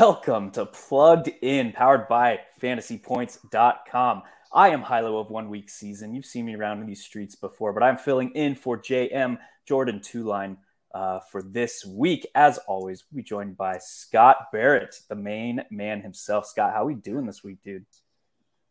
[0.00, 4.22] Welcome to Plugged In, powered by fantasypoints.com.
[4.52, 6.12] I am Hilow of One Week Season.
[6.12, 10.02] You've seen me around in these streets before, but I'm filling in for JM Jordan
[10.02, 10.58] Two Line
[10.94, 12.26] uh, for this week.
[12.34, 16.44] As always, we joined by Scott Barrett, the main man himself.
[16.44, 17.86] Scott, how are we doing this week, dude?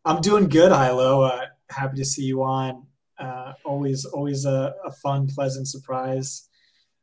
[0.04, 1.28] I'm doing good, Hilow.
[1.28, 2.86] Uh, happy to see you on.
[3.18, 6.48] Uh, always, always a, a, fun, pleasant surprise.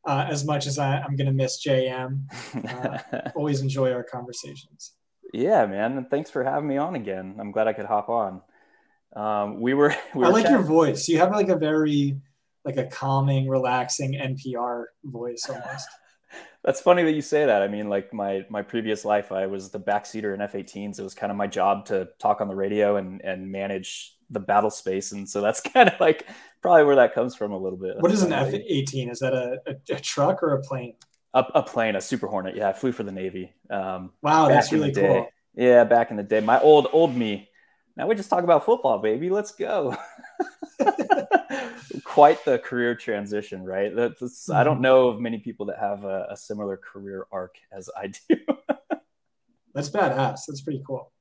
[0.05, 2.23] Uh, as much as I, am going to miss JM,
[2.69, 4.93] uh, always enjoy our conversations.
[5.33, 7.37] Yeah, man, and thanks for having me on again.
[7.39, 8.41] I'm glad I could hop on.
[9.15, 9.95] Um, we were.
[10.13, 10.57] We were I like chatting.
[10.57, 11.07] your voice.
[11.07, 12.17] You have like a very,
[12.65, 15.87] like a calming, relaxing NPR voice almost.
[16.63, 17.61] That's funny that you say that.
[17.61, 20.99] I mean, like my my previous life, I was the backseater in F-18s.
[20.99, 24.39] It was kind of my job to talk on the radio and and manage the
[24.39, 26.27] battle space, and so that's kind of like
[26.61, 27.95] probably where that comes from a little bit.
[27.95, 29.11] That's what is an F-18?
[29.11, 30.95] Is that a, a, a, truck or a plane?
[31.33, 32.55] A, a, plane, a Super Hornet.
[32.55, 33.53] Yeah, I flew for the Navy.
[33.69, 35.27] Um, wow, that's really cool.
[35.55, 37.49] Yeah, back in the day, my old old me.
[37.95, 39.29] Now we just talk about football, baby.
[39.29, 39.95] Let's go.
[42.03, 43.95] Quite the career transition, right?
[43.95, 44.53] That's, mm-hmm.
[44.53, 44.83] I don't mm-hmm.
[44.83, 48.37] know of many people that have a, a similar career arc as I do.
[49.73, 50.41] That's badass.
[50.47, 51.12] That's pretty cool.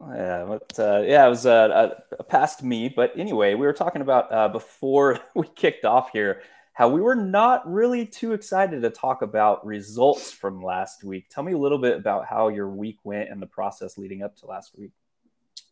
[0.00, 2.88] Yeah, but uh, yeah, it was uh, a, past me.
[2.88, 7.16] But anyway, we were talking about uh, before we kicked off here how we were
[7.16, 11.28] not really too excited to talk about results from last week.
[11.28, 14.36] Tell me a little bit about how your week went and the process leading up
[14.36, 14.92] to last week.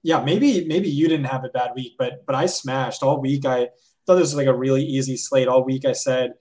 [0.02, 3.46] Yeah, maybe maybe you didn't have a bad week, but but I smashed all week.
[3.46, 3.68] I
[4.06, 5.86] thought this was like a really easy slate all week.
[5.86, 6.32] I said,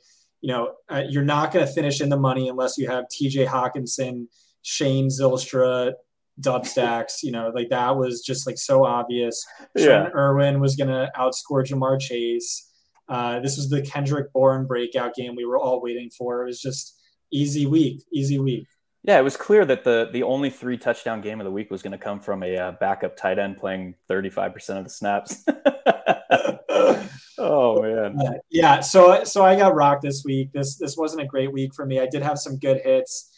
[0.41, 3.45] you know, uh, you're not going to finish in the money unless you have T.J.
[3.45, 4.27] Hockenson,
[4.61, 5.93] Shane Zylstra,
[6.39, 7.23] dub stacks.
[7.23, 9.45] You know, like that was just like so obvious.
[9.75, 10.09] Yeah.
[10.15, 12.71] Irwin was going to outscore Ja'Marr Chase.
[13.09, 16.43] Uh, this was the Kendrick Bourne breakout game we were all waiting for.
[16.43, 16.99] It was just
[17.31, 18.67] easy week, easy week.
[19.03, 21.81] Yeah, it was clear that the the only three touchdown game of the week was
[21.81, 25.45] going to come from a uh, backup tight end playing 35% of the snaps.
[27.37, 28.19] oh man.
[28.19, 30.51] Uh, yeah, so so I got rocked this week.
[30.51, 32.01] This this wasn't a great week for me.
[32.01, 33.31] I did have some good hits.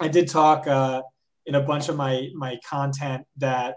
[0.00, 1.02] I did talk uh,
[1.46, 3.76] in a bunch of my my content that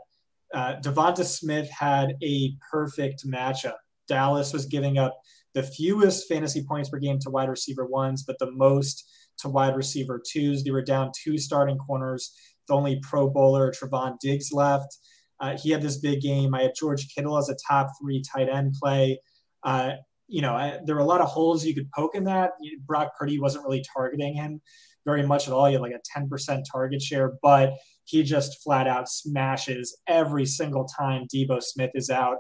[0.54, 3.76] uh, DeVonta Smith had a perfect matchup.
[4.08, 5.18] Dallas was giving up
[5.54, 9.10] the fewest fantasy points per game to wide receiver ones, but the most
[9.40, 10.64] to wide receiver twos.
[10.64, 12.34] They were down two starting corners.
[12.68, 14.98] The only Pro Bowler Trevon Diggs left.
[15.40, 16.56] Uh, he had this big game.
[16.56, 19.20] I had George Kittle as a top three tight end play.
[19.64, 19.92] Uh,
[20.28, 22.52] you know, I, there were a lot of holes you could poke in that.
[22.86, 24.62] Brock Purdy wasn't really targeting him
[25.06, 25.66] very much at all.
[25.66, 27.74] He had like a 10% target share, but
[28.06, 32.38] he just flat out smashes every single time Debo Smith is out.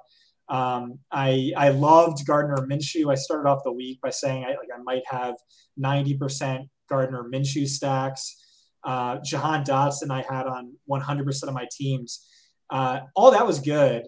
[0.47, 3.11] Um, I I loved Gardner Minshew.
[3.11, 5.35] I started off the week by saying I like I might have
[5.79, 8.41] 90% Gardner Minshew stacks.
[8.83, 12.23] Uh, Jahan Dotson I had on 100% of my teams.
[12.69, 14.03] Uh, all that was good.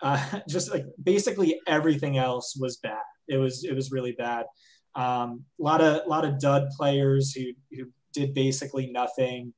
[0.00, 3.02] Uh, just like basically everything else was bad.
[3.28, 4.46] It was it was really bad.
[4.94, 9.54] Um, a lot of lot of dud players who who did basically nothing,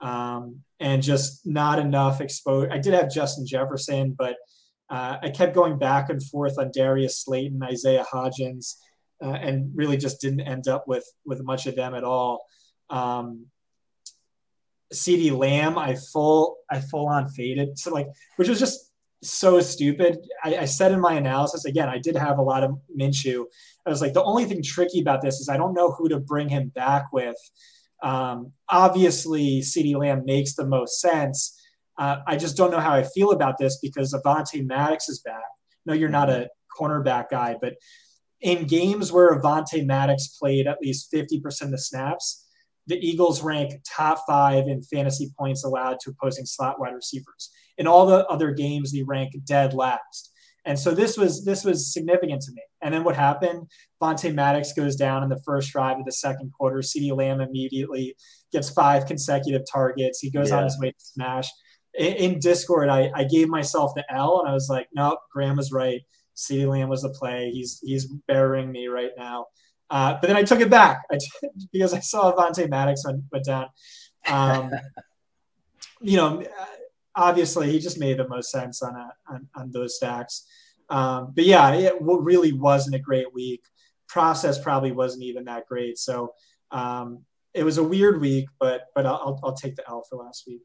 [0.00, 2.72] um, and just not enough exposure.
[2.72, 4.36] I did have Justin Jefferson, but
[4.90, 8.76] uh, I kept going back and forth on Darius Slayton, Isaiah Hodgins,
[9.22, 12.44] uh, and really just didn't end up with with much of them at all.
[12.90, 13.46] Um,
[14.92, 17.78] CeeDee Lamb, I full I full on faded.
[17.78, 18.92] So like, which was just
[19.22, 20.18] so stupid.
[20.42, 23.44] I, I, said in my analysis again, I did have a lot of Minshew.
[23.86, 26.18] I was like, the only thing tricky about this is I don't know who to
[26.18, 27.36] bring him back with.
[28.02, 31.58] Um, obviously, CeeDee Lamb makes the most sense.
[31.98, 35.42] Uh, I just don't know how I feel about this because Avonte Maddox is back.
[35.86, 37.74] No, you're not a cornerback guy, but
[38.40, 42.46] in games where Avonte Maddox played at least 50% of the snaps,
[42.86, 47.50] the Eagles rank top five in fantasy points allowed to opposing slot wide receivers.
[47.78, 50.31] In all the other games, they rank dead last.
[50.64, 52.62] And so this was this was significant to me.
[52.82, 53.68] And then what happened?
[54.00, 56.78] Vontae Maddox goes down in the first drive of the second quarter.
[56.78, 58.16] CeeDee Lamb immediately
[58.52, 60.20] gets five consecutive targets.
[60.20, 60.58] He goes yeah.
[60.58, 61.48] on his way to smash.
[61.94, 65.56] In, in Discord, I, I gave myself the L and I was like, nope, Graham
[65.56, 66.02] was right.
[66.36, 67.50] CeeDee Lamb was the play.
[67.50, 69.46] He's he's burying me right now.
[69.90, 73.24] Uh, but then I took it back I t- because I saw Avonte Maddox went,
[73.32, 73.66] went down.
[74.28, 74.70] Um,
[76.00, 76.44] you know,
[77.14, 80.46] obviously he just made the most sense on, a, on, on those stacks.
[80.88, 83.62] Um, but yeah, it really wasn't a great week.
[84.08, 85.98] Process probably wasn't even that great.
[85.98, 86.34] So
[86.70, 87.24] um,
[87.54, 90.62] it was a weird week, but but I'll, I'll take the L for last week.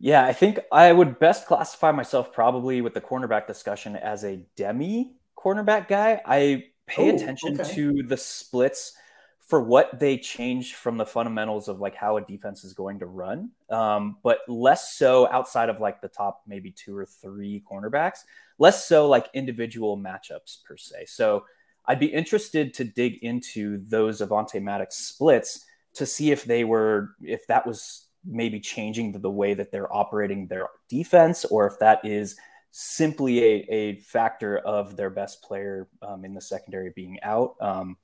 [0.00, 4.44] Yeah, I think I would best classify myself probably with the cornerback discussion as a
[4.56, 6.20] demi cornerback guy.
[6.26, 7.74] I pay Ooh, attention okay.
[7.74, 8.96] to the splits
[9.46, 13.06] for what they changed from the fundamentals of like how a defense is going to
[13.06, 18.20] run, um, but less so outside of like the top maybe two or three cornerbacks,
[18.58, 21.04] less so like individual matchups per se.
[21.06, 21.44] So
[21.86, 27.14] I'd be interested to dig into those Avonte Maddox splits to see if they were
[27.22, 31.78] if that was maybe changing the, the way that they're operating their defense or if
[31.78, 32.36] that is
[32.70, 37.54] simply a, a factor of their best player um, in the secondary being out.
[37.60, 37.98] Um,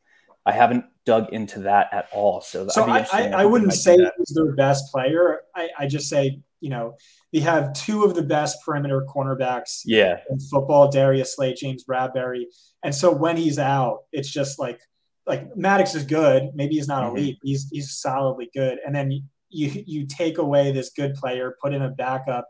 [0.47, 2.41] I haven't dug into that at all.
[2.41, 5.41] So, so I, I, I wouldn't say he's their best player.
[5.55, 6.95] I, I just say, you know,
[7.33, 10.21] they have two of the best perimeter cornerbacks yeah.
[10.31, 12.45] in football, Darius Slay, James Bradberry.
[12.83, 14.81] And so when he's out, it's just like
[15.27, 16.51] like Maddox is good.
[16.55, 17.17] Maybe he's not mm-hmm.
[17.17, 17.39] elite.
[17.43, 18.79] He's he's solidly good.
[18.85, 19.11] And then
[19.49, 22.49] you you take away this good player, put in a backup,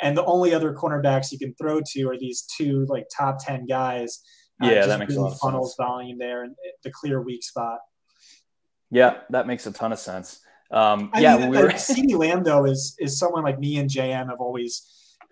[0.00, 3.66] and the only other cornerbacks you can throw to are these two like top ten
[3.66, 4.20] guys
[4.60, 5.88] yeah, that makes really a lot of funnels sense.
[5.88, 6.54] volume there and
[6.84, 7.78] the clear weak spot.
[8.90, 10.40] Yeah, that makes a ton of sense.
[10.70, 11.68] Um, I yeah, mean, we were...
[11.70, 14.88] CeeDee Lamb though is is someone like me and JM have always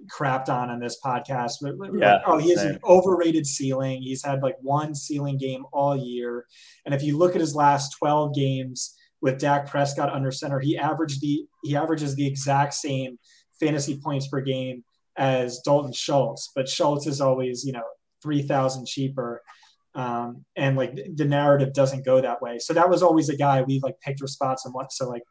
[0.06, 1.54] crapped on on this podcast.
[1.60, 4.02] But yeah, like, oh, he has an overrated ceiling.
[4.02, 6.46] He's had like one ceiling game all year,
[6.84, 10.76] and if you look at his last twelve games with Dak Prescott under center, he
[10.78, 13.18] averaged the he averages the exact same
[13.60, 14.84] fantasy points per game
[15.16, 16.50] as Dalton Schultz.
[16.54, 17.84] But Schultz is always you know
[18.22, 19.42] three thousand cheaper.
[19.94, 22.58] Um, and like the narrative doesn't go that way.
[22.58, 24.92] So that was always a guy we like picked our spots and what.
[24.92, 25.22] So like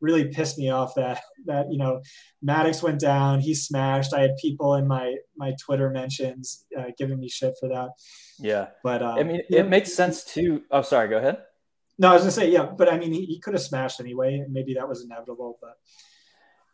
[0.00, 2.02] really pissed me off that that you know
[2.42, 4.14] Maddox went down, he smashed.
[4.14, 7.90] I had people in my my Twitter mentions uh, giving me shit for that.
[8.38, 9.62] Yeah, but uh, I mean, it yeah.
[9.62, 10.62] makes sense too.
[10.70, 11.38] Oh, sorry, go ahead.
[11.98, 14.34] No, I was gonna say yeah, but I mean, he, he could have smashed anyway,
[14.34, 15.58] and maybe that was inevitable.
[15.60, 15.74] But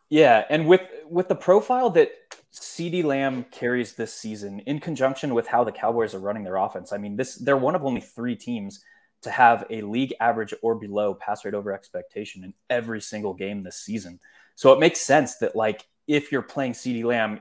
[0.08, 2.10] yeah, and with with the profile that
[2.52, 6.92] CeeDee Lamb carries this season in conjunction with how the Cowboys are running their offense.
[6.92, 8.84] I mean, this they're one of only three teams
[9.22, 13.62] to have a league average or below pass rate over expectation in every single game
[13.62, 14.18] this season.
[14.54, 17.40] So it makes sense that like if you're playing CeeDee Lamb,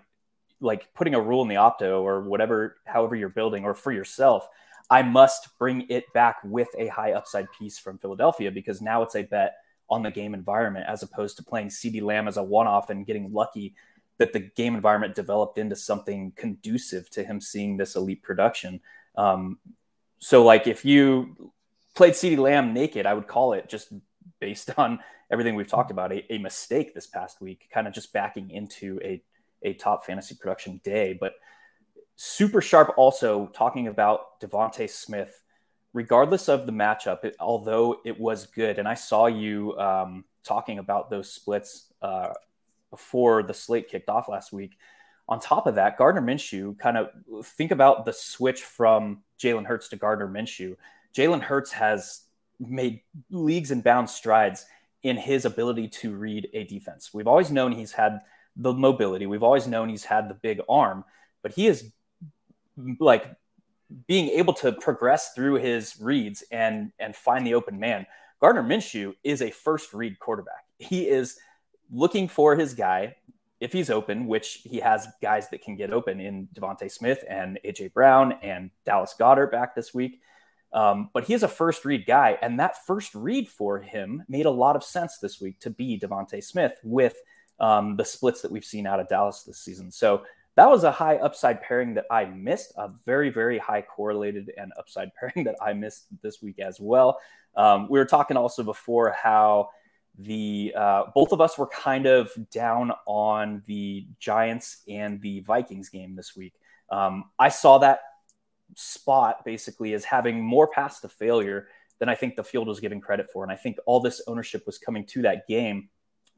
[0.61, 4.47] like putting a rule in the opto or whatever, however you're building, or for yourself,
[4.89, 9.15] I must bring it back with a high upside piece from Philadelphia because now it's
[9.15, 9.56] a bet
[9.89, 13.06] on the game environment as opposed to playing CeeDee Lamb as a one off and
[13.06, 13.73] getting lucky
[14.19, 18.81] that the game environment developed into something conducive to him seeing this elite production.
[19.16, 19.57] Um,
[20.19, 21.51] so, like, if you
[21.95, 23.92] played CeeDee Lamb naked, I would call it just
[24.39, 25.00] based on
[25.31, 29.00] everything we've talked about a, a mistake this past week, kind of just backing into
[29.04, 29.21] a,
[29.63, 31.18] a top fantasy production day.
[31.19, 31.33] But
[32.16, 35.42] super sharp also talking about DeVonta Smith,
[35.94, 38.80] regardless of the matchup, it, although it was good.
[38.80, 42.33] And I saw you um, talking about those splits uh,
[42.89, 44.77] before the slate kicked off last week.
[45.27, 47.09] On top of that, Gardner Minshew, kind of
[47.45, 50.75] think about the switch from Jalen Hurts to Gardner Minshew.
[51.15, 52.21] Jalen Hurts has
[52.59, 54.65] made leagues and bound strides
[55.03, 57.12] in his ability to read a defense.
[57.13, 58.19] We've always known he's had
[58.56, 61.06] the mobility, we've always known he's had the big arm,
[61.42, 61.92] but he is
[62.99, 63.33] like
[64.07, 68.06] being able to progress through his reads and and find the open man.
[68.42, 70.66] Gardner Minshew is a first read quarterback.
[70.78, 71.37] He is
[71.92, 73.16] looking for his guy
[73.60, 77.60] if he's open, which he has guys that can get open in DeVonta Smith and
[77.66, 80.22] AJ Brown and Dallas Goedert back this week.
[80.72, 84.46] Um, but he is a first read guy, and that first read for him made
[84.46, 87.16] a lot of sense this week to be DeVonta Smith with
[87.60, 89.92] um, the splits that we've seen out of Dallas this season.
[89.92, 90.24] So
[90.56, 94.72] that was a high upside pairing that I missed, a very, very high correlated and
[94.78, 97.19] upside pairing that I missed this week as well.
[97.56, 99.69] Um, we were talking also before how
[100.19, 105.90] the uh, both of us were kind of down on the Giants and the Vikings
[105.90, 106.54] game this week.
[106.92, 108.02] Um, I saw that
[108.76, 111.68] spot basically as having more pass to failure
[111.99, 114.66] than I think the field was giving credit for, and I think all this ownership
[114.66, 115.88] was coming to that game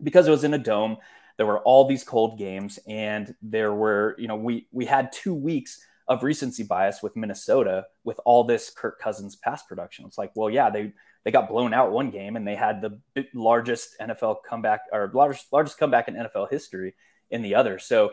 [0.04, 0.98] because it was in a dome.
[1.38, 5.34] There were all these cold games, and there were you know we we had two
[5.34, 10.06] weeks of recency bias with Minnesota with all this Kirk Cousins pass production.
[10.06, 13.26] It's like, well, yeah, they they got blown out one game and they had the
[13.34, 16.96] largest NFL comeback or largest largest comeback in NFL history
[17.30, 17.80] in the other.
[17.80, 18.12] So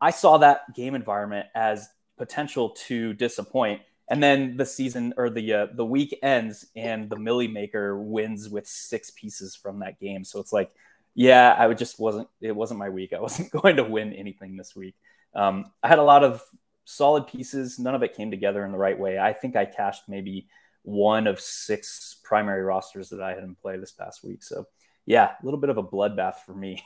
[0.00, 3.82] I saw that game environment as potential to disappoint.
[4.08, 8.48] And then the season or the uh, the week ends and the Milly Maker wins
[8.48, 10.24] with six pieces from that game.
[10.24, 10.72] So it's like,
[11.14, 13.12] yeah, I just wasn't it wasn't my week.
[13.12, 14.94] I wasn't going to win anything this week.
[15.34, 16.42] Um, I had a lot of
[16.86, 17.78] solid pieces.
[17.78, 19.18] None of it came together in the right way.
[19.18, 20.48] I think I cashed maybe
[20.82, 24.42] one of six primary rosters that I had in play this past week.
[24.42, 24.66] So,
[25.06, 26.82] yeah, a little bit of a bloodbath for me.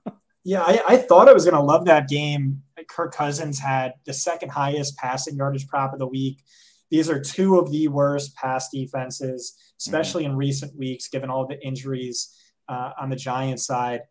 [0.44, 2.62] yeah, I, I, thought I was going to love that game.
[2.88, 6.42] Kirk Cousins had the second highest passing yardage prop of the week.
[6.90, 10.32] these are two of the worst pass defenses, especially Mm-hmm.
[10.32, 12.34] in recent weeks, given all the injuries
[12.68, 14.02] uh, on the Giants side.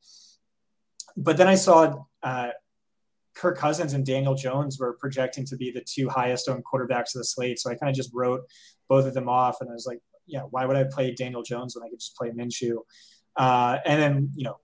[1.16, 2.50] But then I saw uh,
[3.38, 7.20] Kirk Cousins and Daniel Jones were projecting to be the two highest owned quarterbacks of
[7.20, 7.60] the slate.
[7.60, 8.42] So I kind of just wrote
[8.90, 11.76] both of them off, and I was like, yeah, why would I play Daniel Jones
[11.76, 12.78] when I could just play Minshew?
[13.36, 14.58] Uh, and then you know,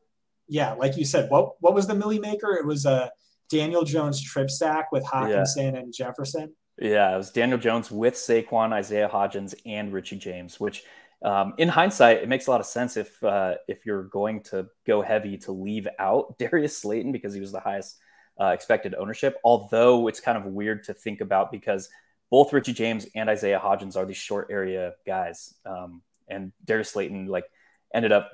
[0.47, 2.53] yeah, like you said, what what was the Milly Maker?
[2.53, 3.11] It was a
[3.49, 5.79] Daniel Jones trip stack with Hockenson yeah.
[5.79, 6.53] and Jefferson.
[6.79, 10.59] Yeah, it was Daniel Jones with Saquon, Isaiah Hodgins, and Richie James.
[10.59, 10.83] Which,
[11.23, 14.67] um, in hindsight, it makes a lot of sense if uh, if you're going to
[14.85, 17.99] go heavy to leave out Darius Slayton because he was the highest
[18.41, 19.37] uh, expected ownership.
[19.43, 21.89] Although it's kind of weird to think about because
[22.33, 27.27] both Richie James and Isaiah Hodgins are these short area guys, um, and Darius Slayton
[27.27, 27.45] like
[27.93, 28.31] ended up.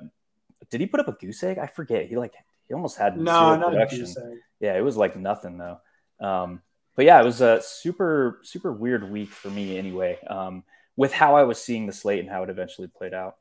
[0.71, 1.57] Did he put up a goose egg?
[1.57, 2.07] I forget.
[2.07, 2.33] He like
[2.69, 3.99] he almost had no, not production.
[3.99, 4.37] a goose egg.
[4.61, 5.81] Yeah, it was like nothing though.
[6.25, 6.61] Um,
[6.95, 10.17] but yeah, it was a super super weird week for me anyway.
[10.29, 10.63] Um,
[10.95, 13.35] with how I was seeing the slate and how it eventually played out.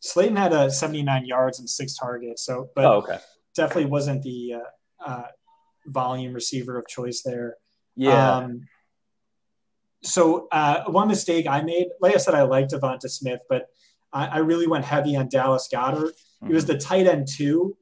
[0.00, 3.18] Slayton had a 79 yards and six targets, so but oh, okay.
[3.54, 5.26] definitely wasn't the uh, uh,
[5.84, 7.56] volume receiver of choice there.
[7.94, 8.36] Yeah.
[8.36, 8.62] Um,
[10.02, 13.66] so uh, one mistake I made, like I said, I liked DeVonta Smith, but
[14.12, 16.12] I, I really went heavy on Dallas Goedert.
[16.12, 16.48] Mm-hmm.
[16.48, 17.76] He was the tight end two,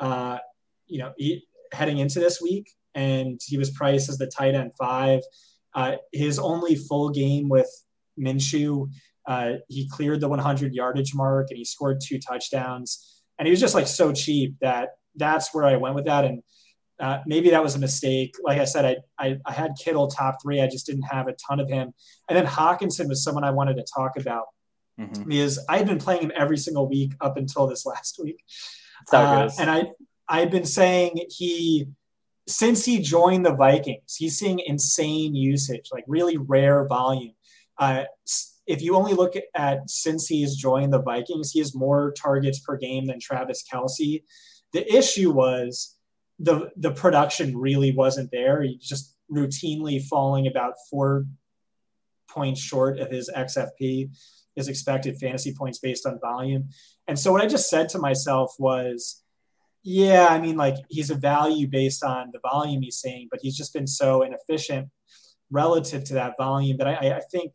[0.00, 0.38] uh,
[0.86, 4.72] you know, he, heading into this week, and he was priced as the tight end
[4.78, 5.20] five.
[5.74, 7.70] Uh, his only full game with
[8.18, 8.88] Minshew,
[9.26, 13.22] uh, he cleared the 100 yardage mark and he scored two touchdowns.
[13.38, 16.24] And he was just like so cheap that that's where I went with that.
[16.24, 16.42] And
[17.00, 18.34] uh, maybe that was a mistake.
[18.42, 20.60] Like I said, I, I, I had Kittle top three.
[20.60, 21.92] I just didn't have a ton of him.
[22.28, 24.46] And then Hockenson was someone I wanted to talk about
[24.98, 25.24] mm-hmm.
[25.24, 28.42] because I had been playing him every single week up until this last week.
[29.12, 29.84] Uh, and I
[30.28, 31.86] I've been saying he
[32.46, 37.34] since he joined the Vikings, he's seeing insane usage, like really rare volume.
[37.78, 38.04] Uh,
[38.66, 42.76] if you only look at since he's joined the Vikings, he has more targets per
[42.76, 44.22] game than Travis Kelce.
[44.72, 45.97] The issue was
[46.38, 48.62] the the production really wasn't there.
[48.62, 51.26] He just routinely falling about four
[52.28, 54.10] points short of his XFP,
[54.54, 56.68] his expected fantasy points based on volume.
[57.06, 59.22] And so what I just said to myself was,
[59.82, 63.56] yeah, I mean, like he's a value based on the volume he's saying, but he's
[63.56, 64.88] just been so inefficient
[65.50, 67.52] relative to that volume that I, I think,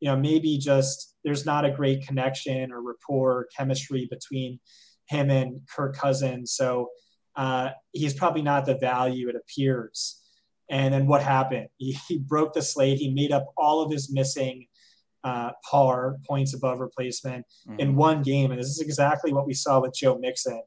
[0.00, 4.60] you know, maybe just there's not a great connection or rapport, chemistry between
[5.08, 6.52] him and Kirk Cousins.
[6.52, 6.88] So
[7.36, 10.20] uh, he's probably not the value it appears.
[10.70, 11.68] And then what happened?
[11.76, 12.98] He, he broke the slate.
[12.98, 14.66] He made up all of his missing
[15.22, 17.80] uh, par points above replacement mm-hmm.
[17.80, 18.50] in one game.
[18.50, 20.62] And this is exactly what we saw with Joe Mixon.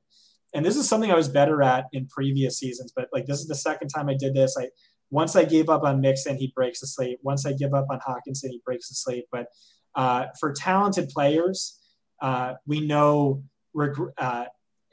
[0.54, 3.48] And this is something I was better at in previous seasons, but like this is
[3.48, 4.58] the second time I did this.
[4.58, 4.70] I
[5.10, 7.20] once I gave up on Mixon, he breaks the slate.
[7.22, 9.26] Once I give up on Hockenson, he breaks the slate.
[9.32, 9.48] But
[9.96, 11.80] uh, for talented players,
[12.22, 13.44] uh, we know
[13.74, 14.46] reg- uh,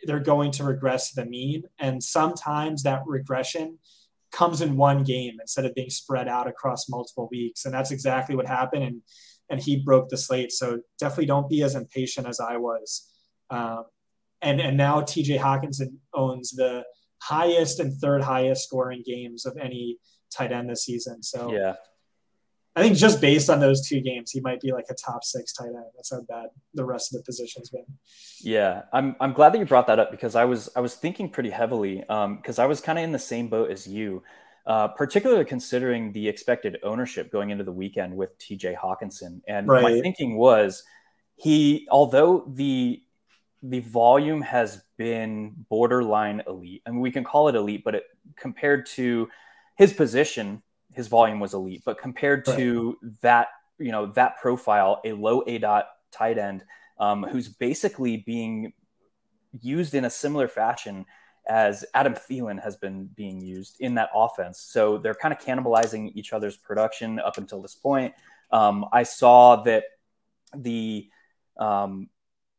[0.06, 1.64] they're going to regress to the mean.
[1.78, 3.78] And sometimes that regression
[4.32, 7.64] comes in one game instead of being spread out across multiple weeks.
[7.64, 8.82] And that's exactly what happened.
[8.82, 9.02] And,
[9.48, 10.52] and he broke the slate.
[10.52, 13.10] So definitely don't be as impatient as I was.
[13.50, 13.84] Um,
[14.42, 16.84] and, and now TJ Hockenson owns the
[17.22, 19.98] highest and third highest scoring games of any
[20.36, 21.22] tight end this season.
[21.22, 21.74] So yeah,
[22.76, 25.52] I think just based on those two games, he might be like a top six
[25.52, 25.84] tight end.
[25.94, 27.84] That's how bad the rest of the position's been.
[28.40, 31.28] Yeah, I'm I'm glad that you brought that up because I was I was thinking
[31.28, 34.24] pretty heavily because um, I was kind of in the same boat as you,
[34.66, 38.74] uh, particularly considering the expected ownership going into the weekend with T.J.
[38.74, 39.82] Hockenson, and right.
[39.82, 40.82] my thinking was
[41.36, 43.00] he although the
[43.62, 46.82] the volume has been borderline elite.
[46.86, 48.04] I mean, we can call it elite, but it
[48.36, 49.28] compared to
[49.76, 50.62] his position
[50.94, 52.56] his volume was elite, but compared right.
[52.56, 53.48] to that,
[53.78, 56.64] you know, that profile, a low aDOT tight end
[56.98, 58.72] um, who's basically being
[59.60, 61.04] used in a similar fashion
[61.46, 64.58] as Adam Thielen has been being used in that offense.
[64.60, 68.14] So they're kind of cannibalizing each other's production up until this point.
[68.50, 69.84] Um, I saw that
[70.56, 71.08] the
[71.58, 72.08] um,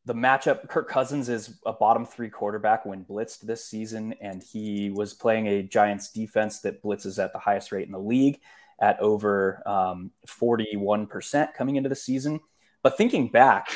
[0.06, 4.92] the matchup, Kirk Cousins is a bottom three quarterback when blitzed this season, and he
[4.92, 8.40] was playing a Giants defense that blitzes at the highest rate in the league
[8.80, 12.40] at over um, 41% coming into the season.
[12.84, 13.68] But thinking back,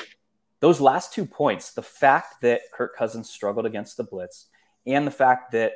[0.59, 4.47] those last two points, the fact that Kirk Cousins struggled against the blitz
[4.85, 5.73] and the fact that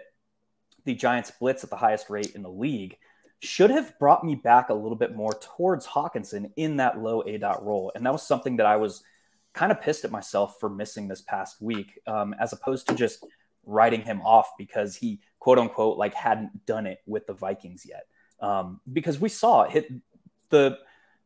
[0.85, 2.97] the Giants blitz at the highest rate in the league
[3.39, 7.63] should have brought me back a little bit more towards Hockenson in that low aDOT
[7.63, 7.91] role.
[7.95, 9.03] And that was something that I was
[9.53, 13.25] kind of pissed at myself for missing this past week, um, as opposed to just
[13.65, 18.05] writing him off because he quote unquote like hadn't done it with the Vikings yet.
[18.39, 19.91] Um, because we saw it hit
[20.49, 20.77] the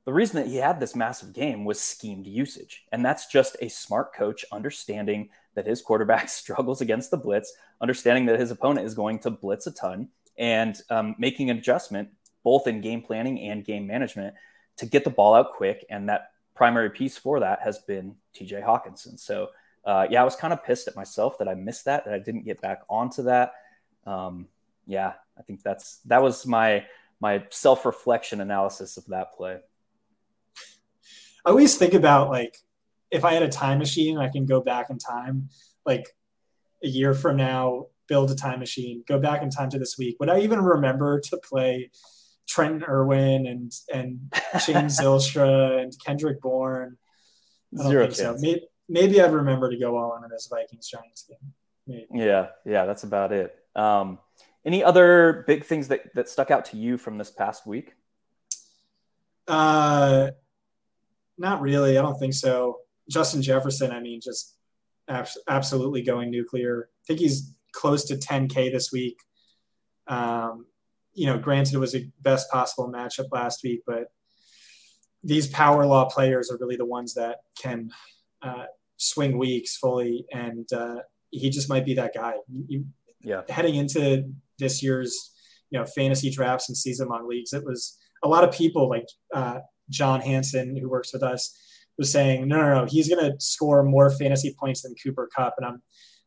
[0.07, 2.85] the reason that he had this massive game was schemed usage.
[2.93, 8.25] And that's just a smart coach understanding that his quarterback struggles against the blitz, understanding
[8.27, 10.07] that his opponent is going to blitz a ton,
[10.37, 12.07] and um, making an adjustment
[12.45, 14.33] both in game planning and game management
[14.77, 15.85] to get the ball out quick.
[15.89, 19.19] And that primary piece for that has been TJ Hockenson.
[19.19, 19.49] So,
[19.85, 22.19] uh, yeah, I was kind of pissed at myself that I missed that, that I
[22.19, 23.53] didn't get back onto that.
[24.05, 24.47] Um,
[24.87, 26.85] yeah, I think that's that was my
[27.19, 29.57] my self reflection analysis of that play.
[31.45, 32.57] I always think about like
[33.11, 35.49] if I had a time machine, I can go back in time,
[35.85, 36.07] like
[36.83, 40.17] a year from now, build a time machine, go back in time to this week.
[40.19, 41.91] Would I even remember to play
[42.47, 44.33] Trent Irwin and and
[44.65, 46.97] James Zylstra and Kendrick Bourne?
[47.75, 48.35] Zero so.
[48.39, 51.53] Maybe, maybe I'd remember to go all in on this Vikings Giants game.
[51.85, 52.07] Maybe.
[52.25, 53.55] Yeah, yeah, that's about it.
[53.75, 54.19] Um,
[54.65, 57.93] any other big things that that stuck out to you from this past week?
[59.47, 60.31] Uh
[61.37, 61.97] not really.
[61.97, 62.79] I don't think so.
[63.09, 64.55] Justin Jefferson, I mean, just
[65.47, 66.89] absolutely going nuclear.
[66.91, 69.17] I think he's close to 10K this week.
[70.07, 70.65] Um,
[71.17, 74.11] you know, granted, it was the best possible matchup last week, but
[75.23, 77.89] these power law players are really the ones that can
[78.43, 78.65] uh,
[78.97, 80.27] swing weeks fully.
[80.31, 80.99] And uh,
[81.31, 82.35] he just might be that guy.
[82.67, 82.85] You,
[83.21, 83.41] yeah.
[83.49, 85.33] Heading into this year's,
[85.71, 89.07] you know, fantasy drafts and season long leagues, it was a lot of people like
[89.33, 89.59] uh,
[89.89, 91.57] John Hansen, who works with us,
[91.97, 95.55] was saying, no, no, no, he's going to score more fantasy points than Cooper Kupp,
[95.57, 95.81] And I'm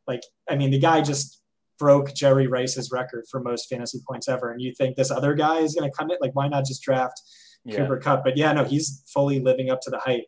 [0.09, 1.40] like, I mean, the guy just
[1.81, 4.53] broke Jerry Rice's record for most fantasy points ever.
[4.53, 6.19] And you think this other guy is going to come in?
[6.21, 7.21] Like, why not just draft
[7.65, 7.79] yeah.
[7.79, 8.23] Cooper Kupp?
[8.23, 10.27] But yeah, no, he's fully living up to the hype.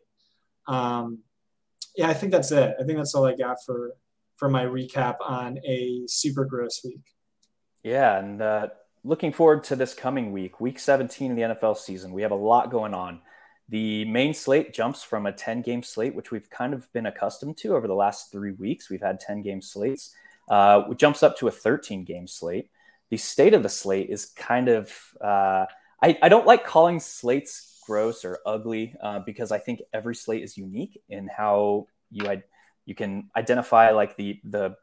[0.67, 1.19] Um,
[1.95, 2.75] yeah, I think that's it.
[2.79, 3.93] I think that's all I got for
[4.37, 7.03] for my recap on a super gross week.
[7.83, 8.67] Yeah, and uh,
[9.03, 12.13] looking forward to this coming week, week 17 of the NFL season.
[12.13, 13.21] We have a lot going on.
[13.69, 17.57] The main slate jumps from a 10 game slate, which we've kind of been accustomed
[17.57, 18.89] to over the last three weeks.
[18.89, 20.15] We've had 10 game slates.
[20.49, 22.69] Uh, jumps up to a 13 game slate.
[23.09, 25.65] The state of the slate is kind of, uh,
[26.01, 30.43] I, I, don't like calling slates gross or ugly uh, because I think every slate
[30.43, 32.41] is unique in how you,
[32.85, 34.75] you can identify like the, the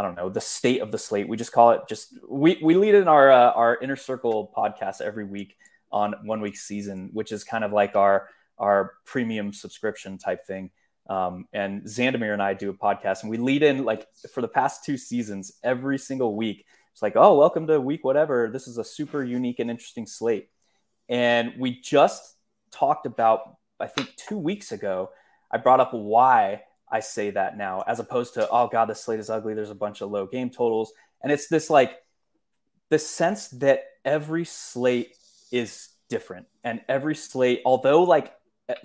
[0.00, 1.28] I don't know the state of the slate.
[1.28, 5.02] We just call it just we we lead in our uh, our inner circle podcast
[5.02, 5.56] every week
[5.92, 10.70] on one week season, which is kind of like our our premium subscription type thing.
[11.10, 14.48] Um, and Xandamere and I do a podcast, and we lead in like for the
[14.48, 16.64] past two seasons every single week.
[16.92, 18.48] It's like, oh, welcome to week whatever.
[18.52, 20.48] This is a super unique and interesting slate.
[21.08, 22.36] And we just
[22.70, 25.10] talked about, I think two weeks ago,
[25.50, 29.18] I brought up why I say that now, as opposed to, oh God, the slate
[29.18, 29.54] is ugly.
[29.54, 30.92] There's a bunch of low game totals.
[31.22, 31.98] And it's this like
[32.88, 35.16] the sense that every slate
[35.50, 36.46] is different.
[36.62, 38.32] And every slate, although like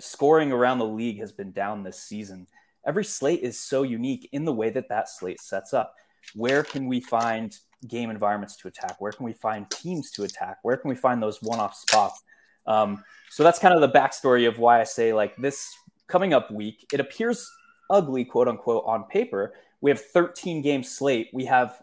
[0.00, 2.46] scoring around the league has been down this season,
[2.86, 5.94] every slate is so unique in the way that that slate sets up.
[6.34, 9.00] Where can we find game environments to attack?
[9.00, 10.58] Where can we find teams to attack?
[10.62, 12.22] Where can we find those one off spots?
[12.66, 15.74] Um, so that's kind of the backstory of why I say like this
[16.08, 17.48] coming up week, it appears
[17.90, 19.54] ugly, quote unquote, on paper.
[19.80, 21.28] We have 13 game slate.
[21.32, 21.82] We have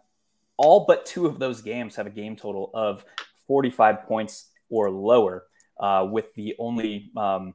[0.58, 3.06] all but two of those games have a game total of
[3.48, 5.46] 45 points or lower,
[5.80, 7.54] uh, with the only um,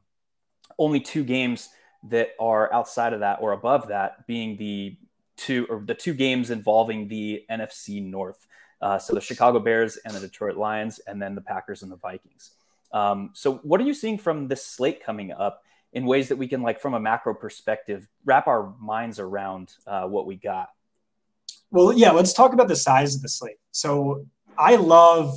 [0.78, 1.68] only two games
[2.04, 4.96] that are outside of that or above that being the
[5.36, 8.46] two or the two games involving the NFC North.
[8.80, 11.96] Uh, so the Chicago Bears and the Detroit Lions, and then the Packers and the
[11.96, 12.52] Vikings.
[12.92, 15.62] Um, so, what are you seeing from this slate coming up?
[15.92, 20.06] in ways that we can like from a macro perspective wrap our minds around uh,
[20.06, 20.68] what we got
[21.70, 24.24] well yeah let's talk about the size of the slate so
[24.58, 25.34] i love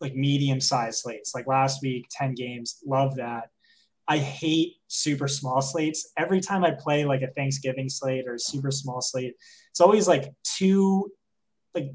[0.00, 3.50] like medium sized slates like last week 10 games love that
[4.08, 8.40] i hate super small slates every time i play like a thanksgiving slate or a
[8.40, 9.34] super small slate
[9.70, 11.10] it's always like two
[11.74, 11.90] like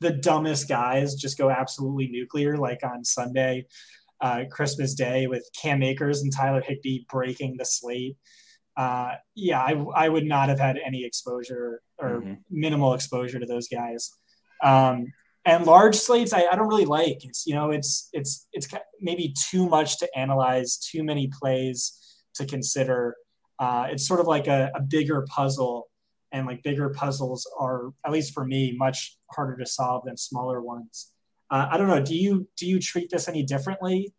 [0.00, 3.64] the dumbest guys just go absolutely nuclear like on sunday
[4.20, 8.16] uh, Christmas Day with Cam Akers and Tyler Higbee breaking the slate.
[8.76, 12.34] Uh, yeah, I, I would not have had any exposure or mm-hmm.
[12.50, 14.10] minimal exposure to those guys.
[14.62, 15.12] Um,
[15.44, 17.24] and large slates, I, I don't really like.
[17.24, 18.68] It's you know, it's it's it's
[19.00, 21.98] maybe too much to analyze, too many plays
[22.34, 23.16] to consider.
[23.58, 25.88] Uh, it's sort of like a, a bigger puzzle,
[26.32, 30.60] and like bigger puzzles are, at least for me, much harder to solve than smaller
[30.60, 31.12] ones.
[31.50, 32.02] Uh, I don't know.
[32.02, 34.12] Do you do you treat this any differently?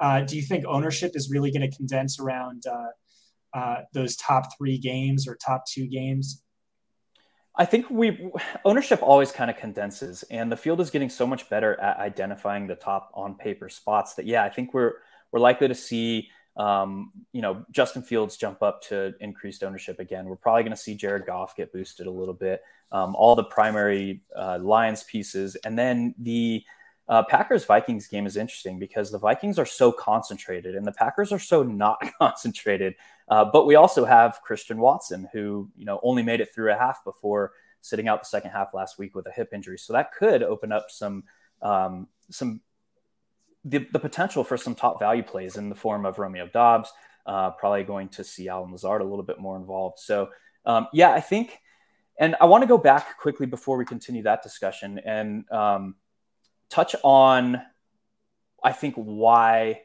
[0.00, 4.46] Uh, do you think ownership is really going to condense around uh, uh, those top
[4.58, 6.41] three games or top two games?
[7.54, 8.30] I think we
[8.64, 12.66] ownership always kind of condenses, and the field is getting so much better at identifying
[12.66, 14.94] the top on paper spots that yeah, I think we're
[15.32, 20.26] we're likely to see um, you know, Justin Fields jump up to increased ownership again.
[20.26, 22.62] We're probably going to see Jared Goff get boosted a little bit.
[22.90, 26.62] Um, all the primary uh, Lions pieces, and then the
[27.12, 31.30] uh, Packers Vikings game is interesting because the Vikings are so concentrated and the Packers
[31.30, 32.94] are so not concentrated.
[33.28, 36.74] Uh, but we also have Christian Watson, who you know only made it through a
[36.74, 39.78] half before sitting out the second half last week with a hip injury.
[39.78, 41.24] So that could open up some
[41.60, 42.62] um, some
[43.62, 46.90] the, the potential for some top value plays in the form of Romeo Doubs,
[47.26, 49.98] Uh, probably going to see Allen Lazard a little bit more involved.
[49.98, 50.30] So,
[50.64, 51.60] um, yeah, I think,
[52.18, 55.96] and I want to go back quickly before we continue that discussion and um,
[56.72, 57.60] touch on,
[58.64, 59.82] I think, why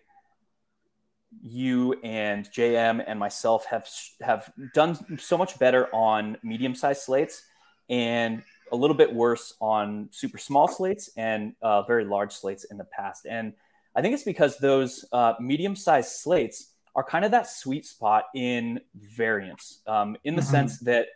[1.41, 3.88] you and JM and myself have
[4.21, 7.43] have done so much better on medium sized slates
[7.89, 12.78] and a little bit worse on super small slates and uh, very large slates in
[12.78, 13.26] the past.
[13.26, 13.54] And
[13.95, 18.26] I think it's because those uh, medium sized slates are kind of that sweet spot
[18.34, 20.52] in variance, um, in the mm-hmm.
[20.52, 21.08] sense that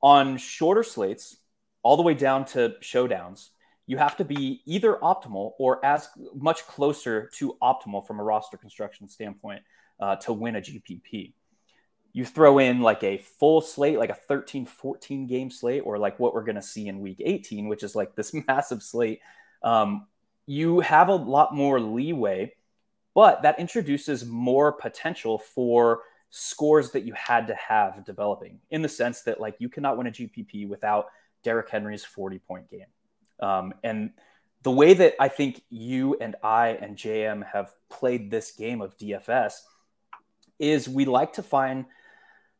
[0.00, 1.36] on shorter slates,
[1.82, 3.50] all the way down to showdowns,
[3.88, 8.58] you have to be either optimal or as much closer to optimal from a roster
[8.58, 9.62] construction standpoint
[9.98, 11.32] uh, to win a GPP.
[12.12, 16.18] You throw in like a full slate, like a 13, 14 game slate, or like
[16.18, 19.20] what we're going to see in week 18, which is like this massive slate.
[19.62, 20.06] Um,
[20.44, 22.52] you have a lot more leeway,
[23.14, 28.88] but that introduces more potential for scores that you had to have developing in the
[28.88, 31.06] sense that like you cannot win a GPP without
[31.42, 32.84] Derrick Henry's 40 point game.
[33.40, 34.10] Um, and
[34.62, 38.96] the way that I think you and I and JM have played this game of
[38.98, 39.54] DFS
[40.58, 41.86] is we like to find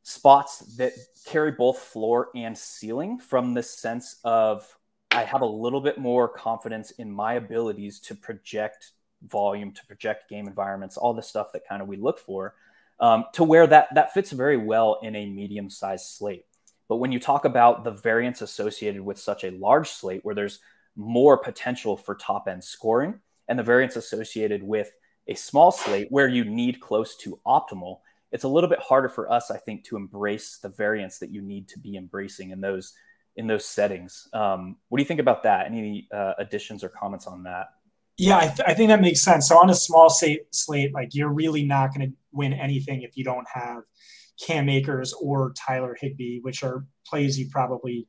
[0.03, 0.93] spots that
[1.27, 4.67] carry both floor and ceiling from the sense of
[5.11, 8.93] I have a little bit more confidence in my abilities to project
[9.27, 12.55] volume, to project game environments, all the stuff that kind of we look for,
[13.01, 16.45] um, to where that that fits very well in a medium sized slate.
[16.89, 20.61] But when you talk about the variance associated with such a large slate, where there's
[20.97, 24.91] more potential for top end scoring, and the variance associated with
[25.27, 27.99] a small slate where you need close to optimal,
[28.33, 31.43] it's a little bit harder for us, I think, to embrace the variance that you
[31.43, 32.95] need to be embracing in those
[33.37, 34.27] in those settings.
[34.33, 35.67] Um, what do you think about that?
[35.67, 37.69] Any uh, additions or comments on that?
[38.17, 39.49] Yeah, I, th- I, think that makes sense.
[39.49, 43.17] So on a small slate, slate like you're really not going to win anything if
[43.17, 43.85] you don't have
[44.45, 48.09] Cam Akers or Tyler Higbee, which are plays you probably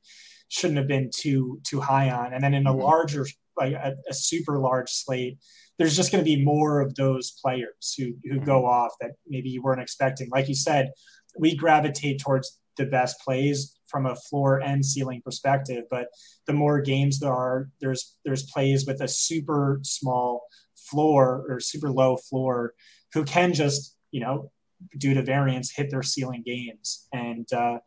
[0.50, 2.34] shouldn't have been too too high on.
[2.34, 2.82] And then in a mm-hmm.
[2.82, 3.26] larger,
[3.58, 5.38] like a, a, super large slate,
[5.78, 8.46] there's just going to be more of those players who who mm-hmm.
[8.46, 10.30] go off that maybe you weren't expecting.
[10.32, 10.92] Like you said,
[11.38, 15.84] we gravitate towards the best plays from a floor and ceiling perspective.
[15.90, 16.08] But
[16.48, 20.44] the more games there are, there's there's plays with a super small
[20.76, 22.74] floor or super low floor
[23.14, 24.52] who can just you know
[24.98, 27.08] due to variance hit their ceiling games.
[27.14, 27.80] And uh,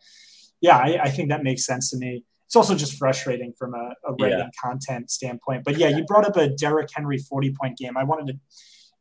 [0.61, 2.25] yeah, I, I, think that makes sense to me.
[2.47, 4.49] It's also just frustrating from a, a writing yeah.
[4.63, 5.65] content standpoint.
[5.65, 7.97] But yeah, you brought up a Derrick Henry 40 point game.
[7.97, 8.39] I wanted to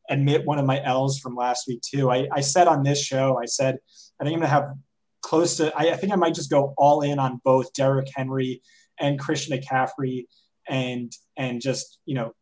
[0.09, 2.09] admit one of my L's from last week too.
[2.09, 3.79] I, I said on this show, I said,
[4.19, 4.73] I think I'm gonna have
[5.21, 5.73] close to.
[5.75, 8.61] I, I, think I might just go all in on both Derrick Henry
[8.99, 10.25] and Christian McCaffrey,
[10.67, 12.33] and and just you know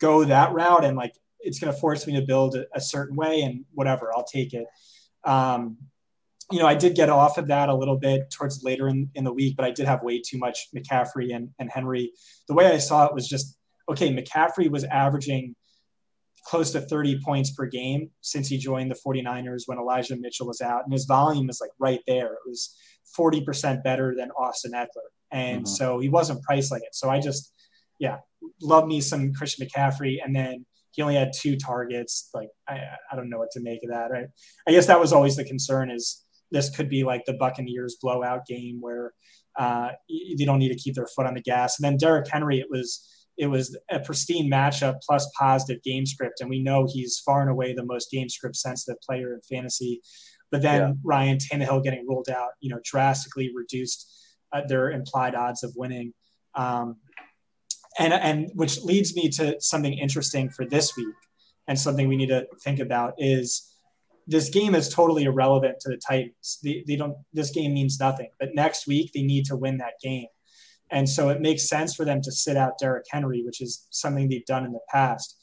[0.00, 0.84] go that route.
[0.84, 4.12] And like it's going to force me to build a, a, certain way, and whatever,
[4.14, 4.66] I'll take it.
[5.24, 5.78] Um,
[6.50, 9.24] you know, I did get off of that a little bit towards later in, in
[9.24, 12.12] the week, but I did have way too much McCaffrey and, and Henry.
[12.48, 13.58] The way I saw it was just
[13.90, 15.54] okay, McCaffrey was averaging
[16.44, 20.60] close to 30 points per game since he joined the 49ers when Elijah Mitchell was
[20.60, 20.84] out.
[20.84, 22.32] And his volume is like right there.
[22.32, 22.74] It was
[23.18, 24.86] 40% better than Austin Ekeler
[25.30, 25.66] And mm-hmm.
[25.66, 26.94] so he wasn't priced like it.
[26.94, 27.52] So I just,
[27.98, 28.18] yeah,
[28.62, 30.18] love me some Christian McCaffrey.
[30.24, 32.30] And then he only had two targets.
[32.34, 34.10] Like, I, I don't know what to make of that.
[34.10, 34.26] Right.
[34.66, 38.46] I guess that was always the concern is this could be like the Buccaneers blowout
[38.46, 39.12] game where
[39.58, 41.78] uh, they don't need to keep their foot on the gas.
[41.78, 46.40] And then Derrick Henry, it was, it was a pristine matchup plus positive game script.
[46.40, 50.00] And we know he's far and away the most game script sensitive player in fantasy.
[50.50, 50.92] But then yeah.
[51.04, 54.10] Ryan Tannehill getting ruled out, you know, drastically reduced
[54.52, 56.14] uh, their implied odds of winning.
[56.54, 56.96] Um,
[57.98, 61.14] and, and which leads me to something interesting for this week
[61.66, 63.74] and something we need to think about is
[64.26, 66.58] this game is totally irrelevant to the Titans.
[66.62, 69.94] They, they don't, this game means nothing, but next week they need to win that
[70.02, 70.28] game.
[70.90, 74.28] And so it makes sense for them to sit out Derrick Henry, which is something
[74.28, 75.36] they've done in the past.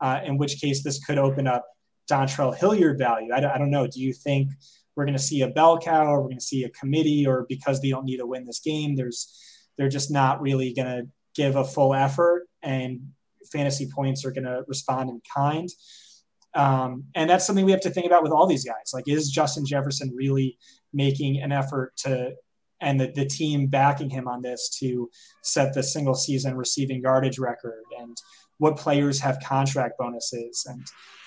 [0.00, 1.64] Uh, in which case, this could open up
[2.10, 3.32] Dontrell Hilliard value.
[3.32, 3.86] I, I don't know.
[3.86, 4.50] Do you think
[4.96, 7.46] we're going to see a bell cow, or we're going to see a committee, or
[7.48, 9.38] because they don't need to win this game, there's
[9.76, 11.08] they're just not really going to
[11.40, 13.00] give a full effort, and
[13.52, 15.68] fantasy points are going to respond in kind.
[16.54, 18.92] Um, and that's something we have to think about with all these guys.
[18.92, 20.58] Like, is Justin Jefferson really
[20.92, 22.32] making an effort to,
[22.80, 25.08] and the, the team backing him on this to
[25.42, 27.84] set the single season receiving yardage record?
[28.00, 28.16] And
[28.58, 30.66] what players have contract bonuses?
[30.68, 30.86] And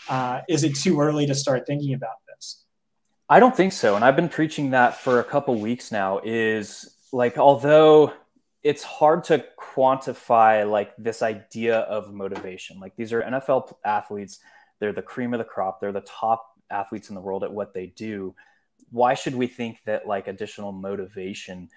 [0.10, 2.65] uh, is it too early to start thinking about this?
[3.30, 3.95] I don't think so.
[3.95, 6.19] And I've been preaching that for a couple weeks now.
[6.23, 8.13] Is like, although
[8.63, 12.80] it's hard to quantify like this idea of motivation.
[12.80, 14.39] Like these are NFL athletes,
[14.80, 17.73] they're the cream of the crop, they're the top athletes in the world at what
[17.73, 18.34] they do.
[18.89, 21.69] Why should we think that like additional motivation?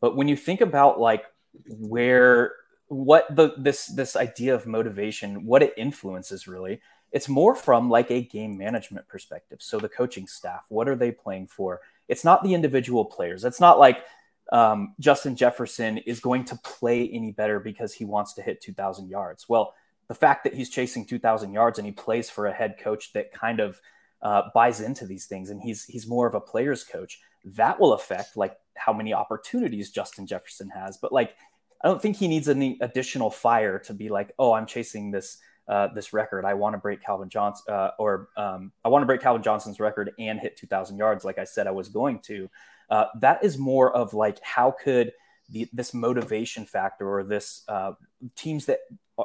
[0.00, 1.24] But when you think about like
[1.66, 2.52] where
[2.88, 6.80] what the this this idea of motivation, what it influences really,
[7.10, 9.62] it's more from like a game management perspective.
[9.62, 11.80] So the coaching staff, what are they playing for?
[12.08, 13.44] It's not the individual players.
[13.44, 14.04] It's not like
[14.52, 19.08] um, Justin Jefferson is going to play any better because he wants to hit 2,000
[19.08, 19.48] yards.
[19.48, 19.74] Well,
[20.08, 23.32] the fact that he's chasing 2,000 yards and he plays for a head coach that
[23.32, 23.80] kind of
[24.22, 27.92] uh, buys into these things and he's he's more of a player's coach that will
[27.92, 30.96] affect like how many opportunities Justin Jefferson has.
[30.96, 31.36] But like,
[31.82, 35.38] I don't think he needs any additional fire to be like, oh, I'm chasing this
[35.68, 36.44] uh, this record.
[36.44, 39.80] I want to break Calvin Johnson uh, or um, I want to break Calvin Johnson's
[39.80, 42.50] record and hit 2,000 yards, like I said I was going to.
[42.90, 45.12] Uh, that is more of like how could
[45.50, 47.92] the, this motivation factor or this uh,
[48.36, 48.80] teams that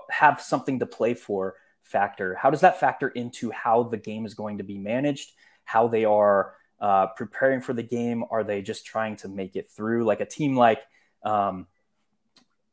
[0.09, 4.33] have something to play for factor how does that factor into how the game is
[4.33, 5.31] going to be managed?
[5.63, 8.23] How they are uh, preparing for the game?
[8.29, 10.05] Are they just trying to make it through?
[10.05, 10.81] Like a team like
[11.23, 11.67] um,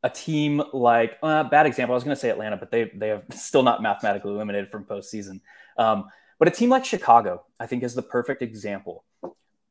[0.03, 3.09] a team like uh, bad example i was going to say atlanta but they they
[3.09, 5.41] have still not mathematically eliminated from postseason.
[5.77, 6.05] Um,
[6.39, 9.03] but a team like chicago i think is the perfect example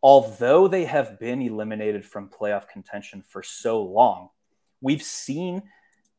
[0.02, 4.28] although they have been eliminated from playoff contention for so long,
[4.80, 5.62] we've seen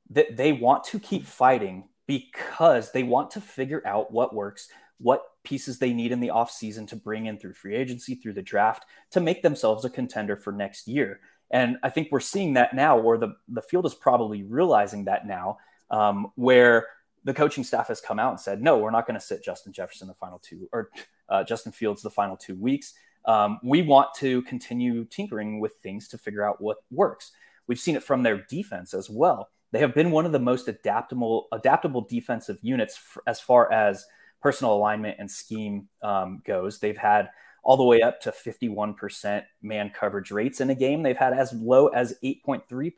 [0.09, 5.21] that they want to keep fighting because they want to figure out what works, what
[5.43, 8.85] pieces they need in the offseason to bring in through free agency, through the draft
[9.11, 11.19] to make themselves a contender for next year.
[11.51, 15.27] And I think we're seeing that now, or the, the field is probably realizing that
[15.27, 15.59] now,
[15.89, 16.87] um, where
[17.23, 19.73] the coaching staff has come out and said, no, we're not going to sit Justin
[19.73, 20.89] Jefferson the final two, or
[21.29, 22.93] uh, Justin Fields the final two weeks
[23.27, 27.31] um, we want to continue tinkering with things to figure out what works.
[27.67, 29.49] We've seen it from their defense as well.
[29.71, 34.05] They have been one of the most adaptable adaptable defensive units f- as far as
[34.41, 36.79] personal alignment and scheme um, goes.
[36.79, 37.29] They've had
[37.63, 41.03] all the way up to 51% man coverage rates in a game.
[41.03, 42.91] They've had as low as 8.3%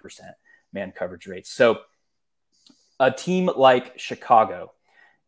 [0.74, 1.50] man coverage rates.
[1.50, 1.80] So
[3.00, 4.74] a team like Chicago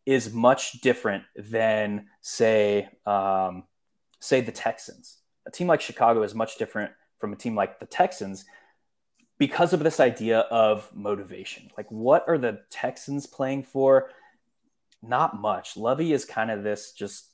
[0.06, 3.64] is much different than, say, um,
[4.22, 5.18] say the Texans.
[5.46, 8.44] A team like Chicago is much different from a team like the Texans
[9.36, 11.68] because of this idea of motivation.
[11.76, 14.10] Like, what are the Texans playing for?
[15.02, 15.76] Not much.
[15.76, 17.30] Lovie is kind of this just,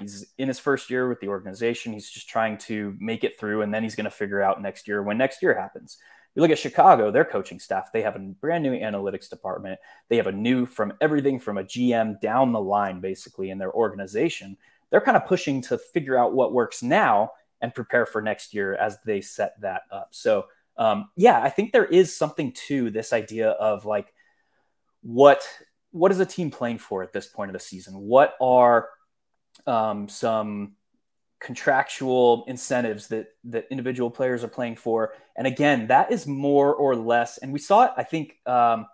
[0.00, 1.92] he's in his first year with the organization.
[1.92, 4.88] He's just trying to make it through, and then he's going to figure out next
[4.88, 5.98] year when next year happens.
[6.34, 9.78] You look at Chicago, their coaching staff, they have a brand new analytics department.
[10.08, 13.72] They have a new from everything from a GM down the line, basically, in their
[13.72, 14.56] organization
[14.94, 17.28] they're kind of pushing to figure out what works now
[17.60, 20.10] and prepare for next year as they set that up.
[20.12, 20.44] So,
[20.76, 24.14] um, yeah, I think there is something to this idea of like
[25.02, 25.42] what
[25.90, 27.94] what is a team playing for at this point of the season?
[27.94, 28.88] What are
[29.66, 30.76] um, some
[31.40, 35.14] contractual incentives that that individual players are playing for?
[35.34, 37.90] And again, that is more or less, and we saw it.
[37.96, 38.86] I think um,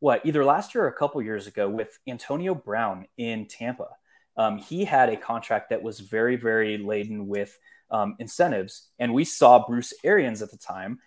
[0.00, 3.90] what either last year or a couple years ago with Antonio Brown in Tampa
[4.36, 7.58] um, he had a contract that was very, very laden with
[7.90, 8.88] um, incentives.
[8.98, 10.98] And we saw Bruce Arians at the time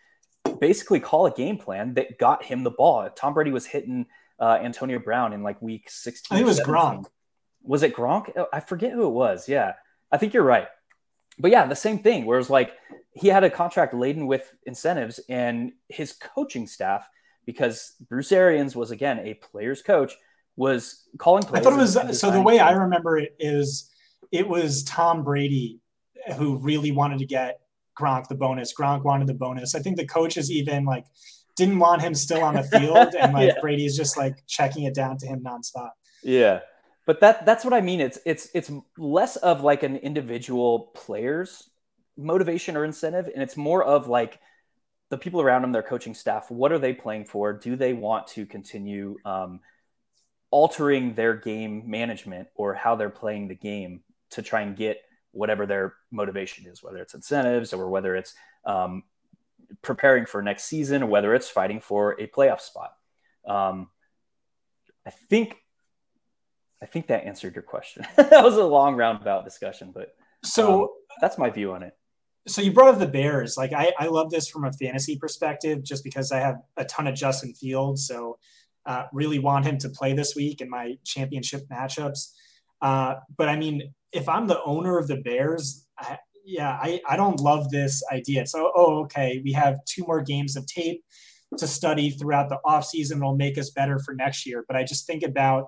[0.59, 3.09] basically call a game plan that got him the ball.
[3.15, 4.05] Tom Brady was hitting
[4.39, 6.35] uh, Antonio Brown in like week 16.
[6.35, 6.75] I think it was 17.
[6.75, 7.05] Gronk.
[7.63, 8.31] Was it Gronk?
[8.35, 9.47] Oh, I forget who it was.
[9.47, 9.73] Yeah.
[10.11, 10.67] I think you're right.
[11.37, 12.25] But yeah, the same thing.
[12.25, 12.73] Whereas like
[13.13, 17.07] he had a contract laden with incentives and his coaching staff,
[17.45, 20.13] because Bruce Arians was again a player's coach,
[20.59, 21.61] was calling plays.
[21.61, 22.29] I thought it was so.
[22.29, 23.89] The way I remember it is,
[24.29, 25.79] it was Tom Brady
[26.35, 27.61] who really wanted to get
[27.97, 28.73] Gronk the bonus.
[28.77, 29.73] Gronk wanted the bonus.
[29.73, 31.05] I think the coaches even like
[31.55, 33.85] didn't want him still on the field, and like yeah.
[33.85, 35.91] is just like checking it down to him nonstop.
[36.23, 36.59] Yeah,
[37.05, 38.01] but that that's what I mean.
[38.01, 41.69] It's it's it's less of like an individual player's
[42.17, 44.39] motivation or incentive, and it's more of like
[45.09, 46.51] the people around him, their coaching staff.
[46.51, 47.53] What are they playing for?
[47.53, 49.15] Do they want to continue?
[49.23, 49.61] Um,
[50.51, 55.65] altering their game management or how they're playing the game to try and get whatever
[55.65, 58.33] their motivation is, whether it's incentives or whether it's
[58.65, 59.03] um,
[59.81, 62.93] preparing for next season or whether it's fighting for a playoff spot.
[63.47, 63.89] Um,
[65.05, 65.55] I think
[66.81, 68.05] I think that answered your question.
[68.15, 71.93] that was a long roundabout discussion, but so um, that's my view on it.
[72.47, 73.57] So you brought up the Bears.
[73.57, 77.07] Like I, I love this from a fantasy perspective, just because I have a ton
[77.07, 78.07] of Justin Fields.
[78.07, 78.39] So
[78.89, 82.31] uh, really want him to play this week in my championship matchups.
[82.81, 87.15] Uh, but I mean, if I'm the owner of the Bears, I, yeah, I, I
[87.15, 88.47] don't love this idea.
[88.47, 91.03] So, oh, okay, we have two more games of tape
[91.59, 93.17] to study throughout the offseason.
[93.17, 94.65] It'll make us better for next year.
[94.67, 95.67] But I just think about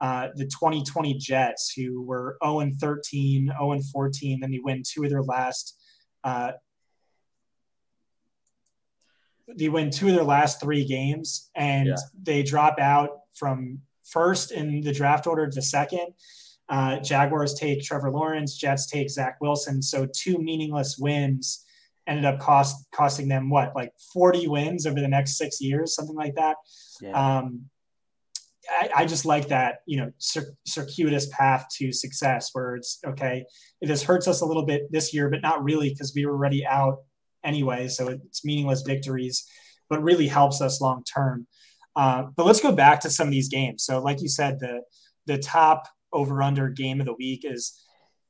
[0.00, 4.84] uh, the 2020 Jets, who were 0 and 13, 0 and 14, then they win
[4.86, 5.76] two of their last.
[6.22, 6.52] Uh,
[9.56, 11.96] they win two of their last three games, and yeah.
[12.22, 16.14] they drop out from first in the draft order to second.
[16.68, 19.82] Uh, Jaguars take Trevor Lawrence, Jets take Zach Wilson.
[19.82, 21.64] So two meaningless wins
[22.06, 26.16] ended up cost costing them what like 40 wins over the next six years, something
[26.16, 26.56] like that.
[27.00, 27.10] Yeah.
[27.10, 27.66] Um,
[28.70, 33.44] I, I, just like that, you know, cir- circuitous path to success where it's okay.
[33.80, 36.64] This hurts us a little bit this year, but not really because we were already
[36.64, 36.98] out
[37.44, 37.88] anyway.
[37.88, 39.44] So it's meaningless victories,
[39.88, 41.46] but really helps us long term.
[41.96, 43.84] Uh, but let's go back to some of these games.
[43.84, 44.82] So, like you said, the
[45.26, 47.78] the top over under game of the week is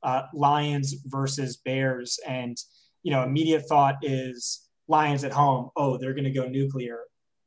[0.03, 2.57] uh, Lions versus Bears, and
[3.03, 5.69] you know, immediate thought is Lions at home.
[5.75, 6.99] Oh, they're going to go nuclear.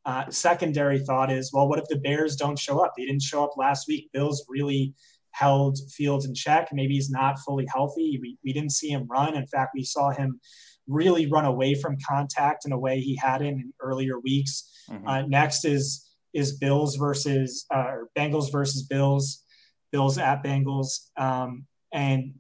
[0.07, 2.93] Uh, secondary thought is, well, what if the Bears don't show up?
[2.97, 4.11] They didn't show up last week.
[4.13, 4.95] Bills really
[5.31, 6.69] held Fields in check.
[6.73, 8.19] Maybe he's not fully healthy.
[8.21, 9.35] We, we didn't see him run.
[9.35, 10.41] In fact, we saw him
[10.87, 14.71] really run away from contact in a way he hadn't in earlier weeks.
[14.91, 15.09] Mm-hmm.
[15.09, 19.45] Uh, next is is Bills versus uh, Bengals versus Bills,
[19.93, 22.35] Bills at Bengals, um, and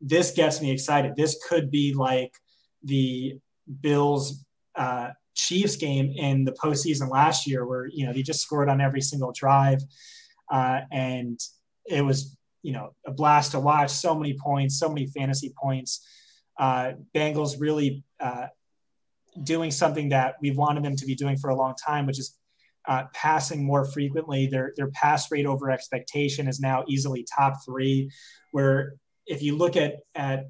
[0.00, 1.16] this gets me excited.
[1.16, 2.32] This could be like
[2.84, 3.38] the
[3.80, 4.44] Bills
[4.76, 8.80] uh, Chiefs game in the postseason last year, where you know they just scored on
[8.80, 9.80] every single drive,
[10.50, 11.40] uh, and
[11.86, 13.90] it was you know a blast to watch.
[13.90, 16.06] So many points, so many fantasy points.
[16.58, 18.46] Uh, Bengals really uh,
[19.42, 22.38] doing something that we've wanted them to be doing for a long time, which is
[22.86, 24.46] uh, passing more frequently.
[24.46, 28.10] Their their pass rate over expectation is now easily top three.
[28.50, 28.94] Where
[29.26, 30.46] if you look at at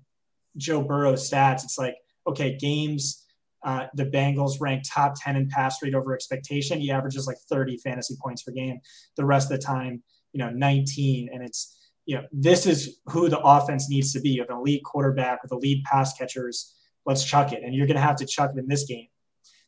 [0.57, 3.21] Joe Burrow's stats, it's like okay, games.
[3.65, 6.81] Uh, the Bengals rank top 10 in pass rate over expectation.
[6.81, 8.81] He averages like 30 fantasy points per game.
[9.17, 10.03] The rest of the time,
[10.35, 11.31] you know, 19.
[11.33, 11.75] And it's,
[12.07, 14.31] you know, this is who the offense needs to be.
[14.31, 16.75] You have an elite quarterback with elite pass catchers.
[17.07, 17.63] Let's chuck it.
[17.63, 19.09] And you're going to have to chuck it in this game.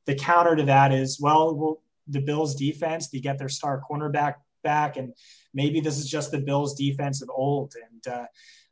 [0.07, 4.35] The counter to that is, well, well the Bills defense, they get their star cornerback
[4.63, 4.97] back.
[4.97, 5.15] And
[5.55, 7.75] maybe this is just the Bills defense of old.
[7.91, 8.27] And uh,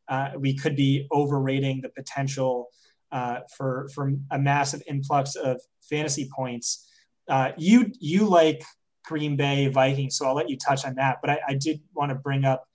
[0.08, 2.68] uh, we could be overrating the potential
[3.12, 6.90] uh, for, for a massive influx of fantasy points.
[7.28, 8.62] Uh, you, you like
[9.04, 11.18] Green Bay Vikings, so I'll let you touch on that.
[11.22, 12.66] But I, I did want to bring up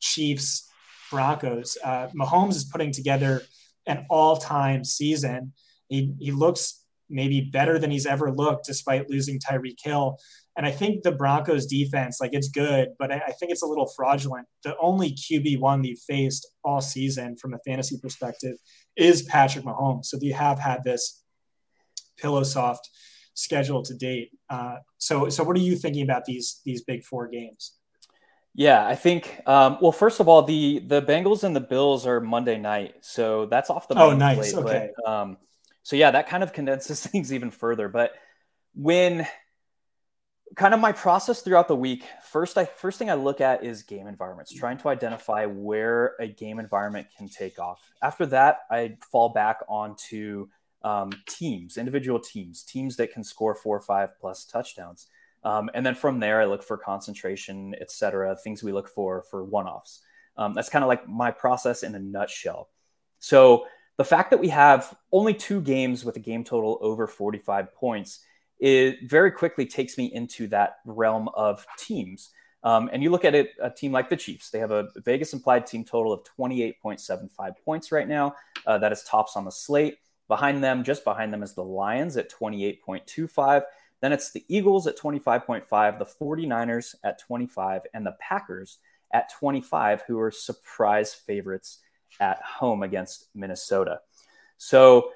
[0.00, 0.68] Chiefs
[1.10, 1.76] Broncos.
[1.82, 3.42] Uh, Mahomes is putting together
[3.86, 5.52] an all time season.
[5.88, 10.18] He, he looks maybe better than he's ever looked despite losing Tyreek Hill.
[10.56, 13.66] And I think the Broncos defense, like it's good, but I, I think it's a
[13.66, 14.46] little fraudulent.
[14.64, 18.56] The only QB1 they've faced all season from a fantasy perspective
[18.96, 20.06] is Patrick Mahomes.
[20.06, 21.22] So they have had this
[22.16, 22.88] pillow soft
[23.34, 24.30] schedule to date.
[24.48, 27.74] Uh, so, so what are you thinking about these these big four games?
[28.56, 29.42] Yeah, I think.
[29.46, 33.44] Um, well, first of all, the the Bengals and the Bills are Monday night, so
[33.44, 34.00] that's off the.
[34.00, 34.54] Oh, nice.
[34.54, 34.90] Plate, okay.
[34.96, 35.36] But, um,
[35.82, 37.88] so yeah, that kind of condenses things even further.
[37.88, 38.12] But
[38.74, 39.26] when
[40.56, 43.82] kind of my process throughout the week, first I first thing I look at is
[43.82, 47.82] game environments, trying to identify where a game environment can take off.
[48.02, 50.48] After that, I fall back onto
[50.80, 55.08] um, teams, individual teams, teams that can score four or five plus touchdowns.
[55.44, 59.22] Um, and then from there, I look for concentration, et cetera, things we look for
[59.30, 60.02] for one offs.
[60.36, 62.68] Um, that's kind of like my process in a nutshell.
[63.20, 63.66] So
[63.96, 68.20] the fact that we have only two games with a game total over 45 points,
[68.58, 72.30] it very quickly takes me into that realm of teams.
[72.62, 75.32] Um, and you look at it, a team like the Chiefs, they have a Vegas
[75.32, 78.34] implied team total of 28.75 points right now.
[78.66, 79.98] Uh, that is tops on the slate.
[80.28, 83.62] Behind them, just behind them, is the Lions at 28.25.
[84.06, 88.78] Then it's the Eagles at 25.5, the 49ers at 25, and the Packers
[89.12, 91.80] at 25, who are surprise favorites
[92.20, 93.98] at home against Minnesota.
[94.58, 95.10] So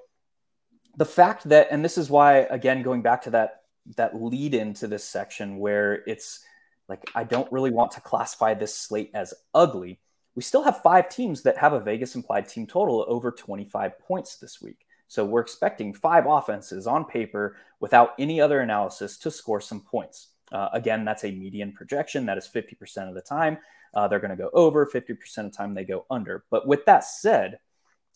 [0.97, 3.61] the fact that, and this is why, again, going back to that
[3.95, 6.45] that lead into this section where it's
[6.89, 10.01] like I don't really want to classify this slate as ugly.
[10.35, 14.35] We still have five teams that have a Vegas implied team total over 25 points
[14.39, 14.85] this week.
[15.11, 20.29] So we're expecting five offenses on paper without any other analysis to score some points.
[20.53, 22.27] Uh, again, that's a median projection.
[22.27, 23.59] That is 50% of the time.
[23.93, 26.45] uh, they're going to go over 50% of the time they go under.
[26.49, 27.59] But with that said,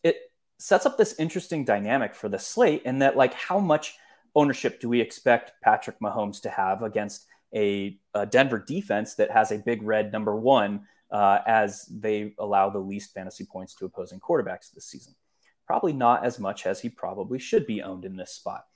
[0.04, 0.16] it
[0.58, 3.96] sets up this interesting dynamic for the slate in that like how much
[4.36, 9.50] ownership do we expect Patrick Mahomes to have against a, a Denver defense that has
[9.50, 14.20] a big red number one uh, as they allow the least fantasy points to opposing
[14.20, 15.14] quarterbacks this season?
[15.66, 18.66] Probably not as much as he probably should be owned in this spot.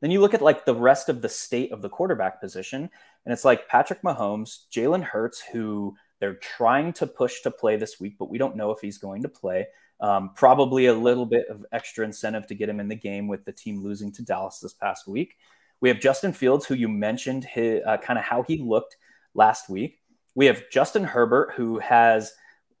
[0.00, 2.90] Then you look at like the rest of the state of the quarterback position,
[3.24, 7.98] and it's like Patrick Mahomes, Jalen Hurts, who they're trying to push to play this
[7.98, 9.66] week, but we don't know if he's going to play.
[10.00, 13.44] Um, probably a little bit of extra incentive to get him in the game with
[13.44, 15.36] the team losing to Dallas this past week.
[15.80, 18.96] We have Justin Fields, who you mentioned uh, kind of how he looked
[19.34, 20.00] last week.
[20.34, 22.32] We have Justin Herbert, who has,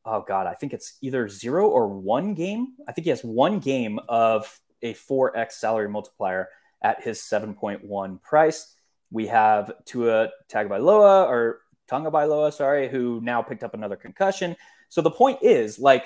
[0.04, 2.74] oh God, I think it's either zero or one game.
[2.88, 6.48] I think he has one game of a 4x salary multiplier
[6.82, 8.74] at his 7.1 price.
[9.10, 14.56] We have Tua Tagovailoa or Tagovailoa, sorry, who now picked up another concussion.
[14.88, 16.04] So the point is, like,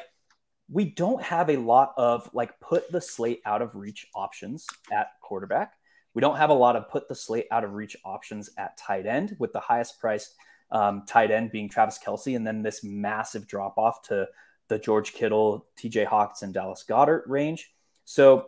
[0.71, 5.09] we don't have a lot of like put the slate out of reach options at
[5.23, 5.73] quarterback.
[6.15, 9.07] We don't have a lot of put the slate out of reach options at tight
[9.07, 10.35] end, with the highest priced
[10.71, 14.29] um, tight end being Travis Kelce, and then this massive drop off to
[14.69, 17.73] the George Kittle, TJ Hockenson, Dallas Goedert range.
[18.05, 18.47] So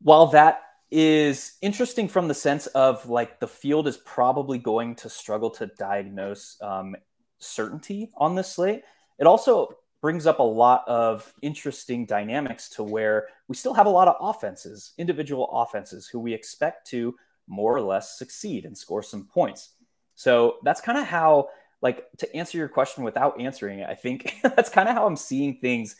[0.00, 5.10] while that is interesting from the sense of like the field is probably going to
[5.10, 6.96] struggle to diagnose um,
[7.38, 8.82] certainty on this slate,
[9.18, 9.68] it also
[10.00, 14.14] brings up a lot of interesting dynamics to where we still have a lot of
[14.20, 17.14] offenses, individual offenses, who we expect to
[17.48, 19.70] more or less succeed and score some points.
[20.18, 21.50] So that's kind of how,
[21.80, 25.16] like, to answer your question without answering it, I think that's kind of how I'm
[25.16, 25.94] seeing things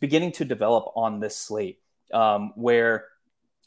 [0.00, 1.80] beginning to develop on this slate,
[2.14, 3.06] um, where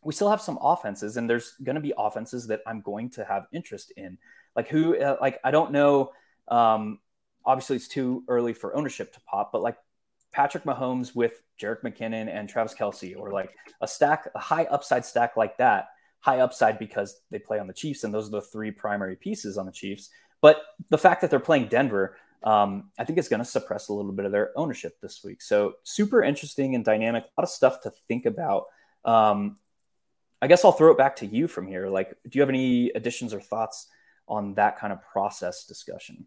[0.01, 3.25] we still have some offenses, and there's going to be offenses that I'm going to
[3.25, 4.17] have interest in.
[4.55, 6.13] Like, who, uh, like, I don't know.
[6.47, 6.99] Um,
[7.45, 9.77] obviously it's too early for ownership to pop, but like
[10.31, 15.05] Patrick Mahomes with Jerick McKinnon and Travis Kelce, or like a stack, a high upside
[15.05, 15.89] stack like that,
[16.21, 19.57] high upside because they play on the Chiefs, and those are the three primary pieces
[19.57, 20.09] on the Chiefs.
[20.39, 23.93] But the fact that they're playing Denver, um, I think is going to suppress a
[23.93, 25.41] little bit of their ownership this week.
[25.41, 28.65] So super interesting and dynamic, a lot of stuff to think about.
[29.03, 29.57] Um,
[30.41, 31.87] I guess I'll throw it back to you from here.
[31.87, 33.87] Like, do you have any additions or thoughts
[34.27, 36.25] on that kind of process discussion?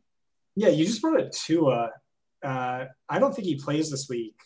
[0.55, 1.69] Yeah, you just brought it to.
[1.69, 1.89] Uh,
[2.45, 4.37] uh, I don't think he plays this week.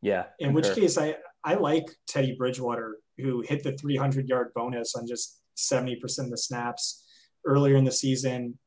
[0.00, 0.24] Yeah.
[0.40, 5.06] In which case, I I like Teddy Bridgewater, who hit the 300 yard bonus on
[5.06, 7.04] just 70% of the snaps
[7.44, 8.58] earlier in the season.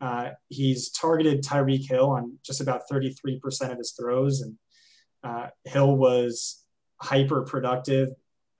[0.00, 3.40] Uh, he's targeted Tyreek Hill on just about 33%
[3.72, 4.56] of his throws, and
[5.24, 6.64] uh, Hill was
[7.00, 8.10] hyper productive,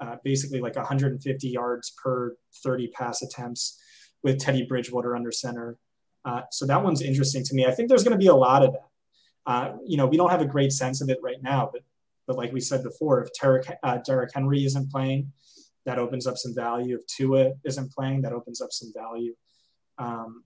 [0.01, 3.81] uh, basically like 150 yards per 30 pass attempts
[4.23, 5.77] with Teddy Bridgewater under center.
[6.25, 7.67] Uh, so that one's interesting to me.
[7.67, 8.89] I think there's going to be a lot of that.
[9.47, 11.83] Uh, you know, we don't have a great sense of it right now, but
[12.29, 15.33] but like we said before, if Derrick, uh, Derrick Henry isn't playing,
[15.87, 16.97] that opens up some value.
[16.97, 19.35] If Tua isn't playing, that opens up some value.
[19.97, 20.45] Um,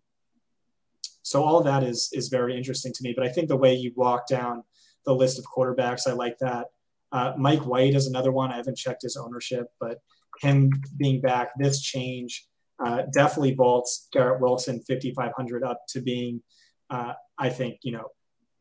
[1.23, 3.13] so all that is is very interesting to me.
[3.15, 4.63] But I think the way you walk down
[5.05, 6.69] the list of quarterbacks, I like that.
[7.11, 8.53] Uh, Mike White is another one.
[8.53, 9.99] I haven't checked his ownership, but
[10.41, 12.47] him being back, this change
[12.83, 16.43] uh, definitely vaults Garrett Wilson 5,500 up to being,
[16.89, 18.09] uh, I think, you know,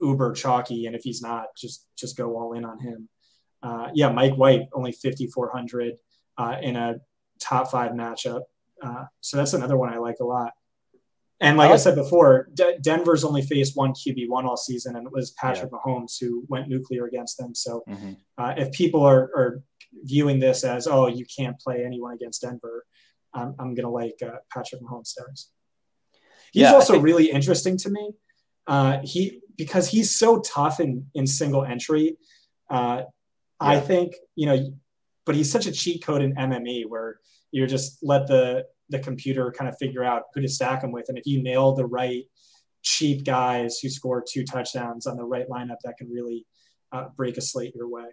[0.02, 0.86] uber chalky.
[0.86, 3.10] And if he's not, just just go all in on him.
[3.64, 5.94] Uh, yeah, Mike White only 5,400
[6.38, 6.96] uh, in a
[7.40, 8.42] top five matchup.
[8.82, 10.54] Uh, so that's another one I like a lot.
[11.40, 15.08] And like I, said before, D- Denver's only faced one QB one all season, and
[15.08, 15.80] it was Patrick yeah.
[15.80, 17.56] Mahomes who went nuclear against them.
[17.56, 18.14] So mm-hmm.
[18.38, 19.64] uh, if people are, are,
[20.04, 22.86] viewing this as, oh, you can't play anyone against Denver,
[23.34, 25.50] I'm, I'm going to like uh, Patrick Mahomes stars.
[26.54, 28.12] He's yeah, also think- really interesting to me.
[28.68, 32.18] Uh, he because he's so tough in in single entry.
[32.68, 33.04] Uh, yeah.
[33.60, 34.74] I think you know,
[35.24, 37.20] but he's such a cheat code in MME where
[37.52, 41.10] you just let the the computer kind of figure out who to stack him with,
[41.10, 42.24] and if you nail the right
[42.82, 46.48] cheap guys who score two touchdowns on the right lineup, that can really
[46.92, 48.06] uh, break a slate your way.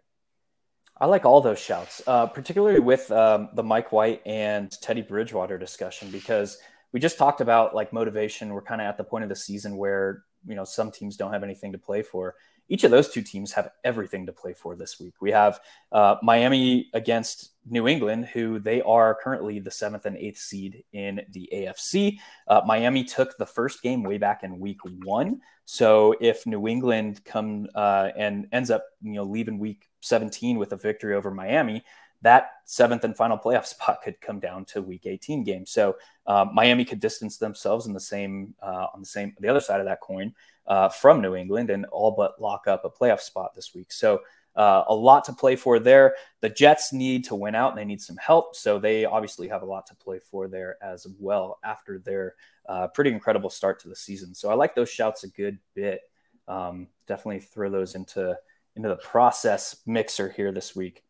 [1.00, 5.56] I like all those shouts, uh, particularly with um, the Mike White and Teddy Bridgewater
[5.56, 6.58] discussion, because
[6.92, 8.52] we just talked about like motivation.
[8.52, 11.32] We're kind of at the point of the season where you know some teams don't
[11.32, 12.34] have anything to play for.
[12.70, 15.14] Each of those two teams have everything to play for this week.
[15.22, 20.38] We have uh, Miami against New England, who they are currently the seventh and eighth
[20.38, 22.18] seed in the AFC.
[22.46, 25.40] Uh, Miami took the first game way back in week one.
[25.64, 30.72] So if New England come uh, and ends up, you know, leaving week 17 with
[30.72, 31.84] a victory over Miami,
[32.22, 35.66] that seventh and final playoff spot could come down to Week 18 game.
[35.66, 35.96] So
[36.26, 39.80] uh, Miami could distance themselves in the same uh, on the same the other side
[39.80, 40.34] of that coin
[40.66, 43.92] uh, from New England and all but lock up a playoff spot this week.
[43.92, 44.20] So
[44.56, 46.14] uh, a lot to play for there.
[46.40, 48.56] The Jets need to win out and they need some help.
[48.56, 52.34] So they obviously have a lot to play for there as well after their
[52.68, 54.34] uh, pretty incredible start to the season.
[54.34, 56.00] So I like those shouts a good bit.
[56.48, 58.36] Um, definitely throw those into
[58.74, 61.02] into the process mixer here this week.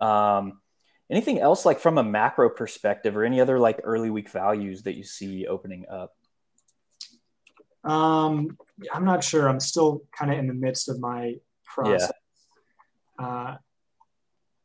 [0.00, 0.60] Um,
[1.10, 4.96] anything else like from a macro perspective or any other like early week values that
[4.96, 6.12] you see opening up?
[7.84, 8.56] Um,
[8.92, 9.48] I'm not sure.
[9.48, 12.12] I'm still kind of in the midst of my process.
[13.18, 13.26] Yeah.
[13.26, 13.56] Uh,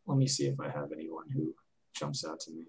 [0.06, 1.54] let me see if I have anyone who
[1.96, 2.66] jumps out to me.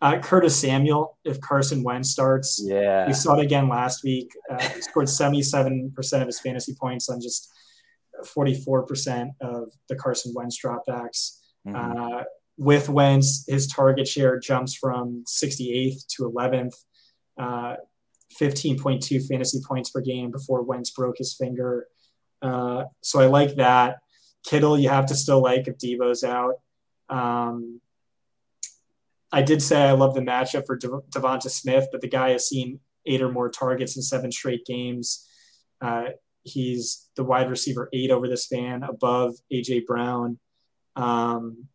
[0.00, 4.30] Uh, Curtis Samuel, if Carson Wentz starts, yeah, we saw it again last week.
[4.50, 5.90] Uh, scored 77%
[6.20, 7.50] of his fantasy points on just
[8.24, 11.38] 44% of the Carson Wentz dropbacks.
[11.66, 12.02] Mm-hmm.
[12.02, 12.22] Uh,
[12.58, 16.74] with Wentz, his target share jumps from 68th to 11th,
[17.38, 17.76] uh,
[18.40, 21.86] 15.2 fantasy points per game before Wentz broke his finger.
[22.40, 23.98] Uh, so I like that.
[24.44, 26.54] Kittle, you have to still like if Deebo's out.
[27.08, 27.80] Um,
[29.32, 32.48] I did say I love the matchup for De- DeVonta Smith, but the guy has
[32.48, 35.26] seen eight or more targets in seven straight games.
[35.80, 36.06] Uh,
[36.42, 40.38] he's the wide receiver eight over the span, above AJ Brown.
[40.96, 41.68] Um,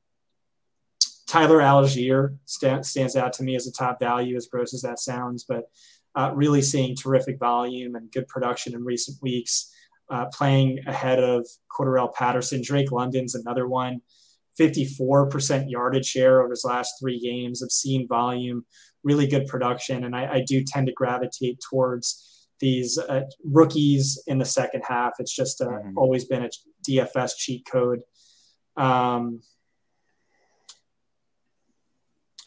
[1.28, 5.00] Tyler Allgeier st- stands out to me as a top value, as gross as that
[5.00, 5.70] sounds, but
[6.16, 9.74] uh, really seeing terrific volume and good production in recent weeks,
[10.10, 12.62] uh, playing ahead of Cordarrelle Patterson.
[12.62, 14.02] Drake London's another one.
[14.60, 18.66] 54% yardage share over his last three games, obscene volume,
[19.04, 20.04] really good production.
[20.04, 25.14] And I, I do tend to gravitate towards these uh, rookies in the second half.
[25.20, 25.98] It's just uh, mm-hmm.
[25.98, 26.50] always been a
[26.88, 28.02] DFS cheat code.
[28.78, 29.42] Um,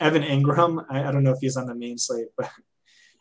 [0.01, 2.51] Evan Engram, I, I, don't know if he's on the main slate, but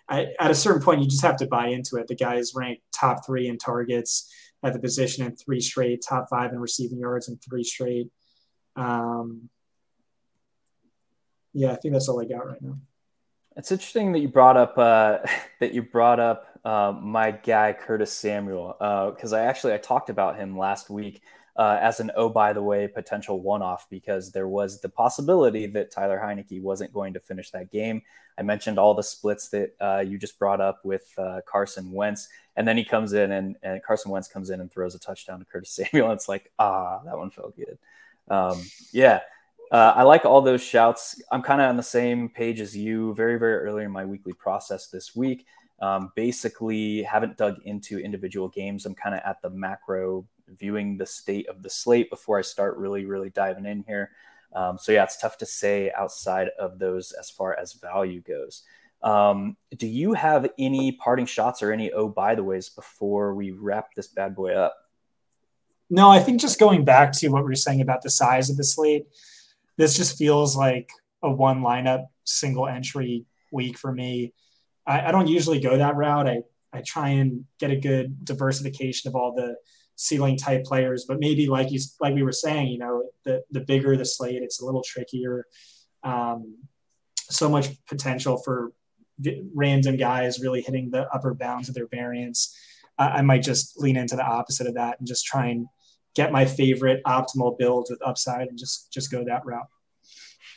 [0.10, 2.08] I, at a certain point, you just have to buy into it.
[2.08, 4.32] The guy is ranked top three in targets
[4.64, 8.10] at the position in three straight, top five in receiving yards in three straight.
[8.76, 9.50] Um,
[11.54, 12.76] yeah, I think that's all I got right now.
[13.56, 15.20] It's interesting that you brought up uh,
[15.60, 18.76] that you brought up uh, my guy Curtis Samuel
[19.14, 21.22] because uh, I actually I talked about him last week
[21.58, 25.68] uh, as an oh by the way potential one off because there was the possibility
[25.68, 28.02] that Taylor Heinicke wasn't going to finish that game.
[28.38, 32.30] I mentioned all the splits that uh, you just brought up with uh, Carson Wentz,
[32.56, 35.40] and then he comes in and, and Carson Wentz comes in and throws a touchdown
[35.40, 36.10] to Curtis Samuel.
[36.10, 37.78] And it's like ah that one felt good.
[38.30, 39.20] Um, yeah.
[39.72, 41.20] I like all those shouts.
[41.32, 43.16] I'm kind of on the same page as you.
[43.16, 45.48] Very, very early in my weekly process this week.
[45.84, 48.86] Um, basically, haven't dug into individual games.
[48.86, 52.78] I'm kind of at the macro viewing the state of the slate before I start
[52.78, 54.12] really, really diving in here.
[54.54, 58.64] Um, so yeah, it's tough to say outside of those as far as value goes.
[59.02, 63.52] Um, do you have any parting shots or any oh by the ways before we
[63.52, 64.78] wrap this bad boy up?
[65.90, 68.56] No, I think just going back to what we were saying about the size of
[68.56, 69.08] the slate,
[69.76, 70.90] this just feels like
[71.24, 74.32] a one lineup single entry week for me.
[74.86, 76.28] I, I don't usually go that route.
[76.28, 79.56] I, I try and get a good diversification of all the
[79.96, 83.62] ceiling type players, but maybe like you like we were saying, you know, the the
[83.62, 85.46] bigger the slate, it's a little trickier.
[86.04, 86.58] Um,
[87.30, 88.74] so much potential for
[89.56, 92.58] random guys really hitting the upper bounds of their variance.
[92.98, 95.66] I might just lean into the opposite of that and just try and
[96.16, 99.68] get my favorite optimal build with upside and just just go that route.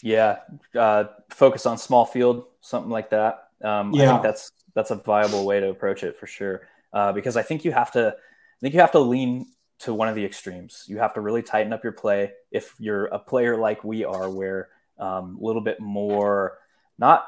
[0.03, 0.39] Yeah,
[0.79, 3.46] uh, focus on small field, something like that.
[3.63, 4.05] Um, yeah.
[4.05, 6.69] I think that's that's a viable way to approach it for sure.
[6.93, 9.47] Uh, because I think you have to I think you have to lean
[9.81, 10.85] to one of the extremes.
[10.87, 14.31] You have to really tighten up your play if you're a player like we are,
[14.31, 16.59] where um, a little bit more
[16.99, 17.27] not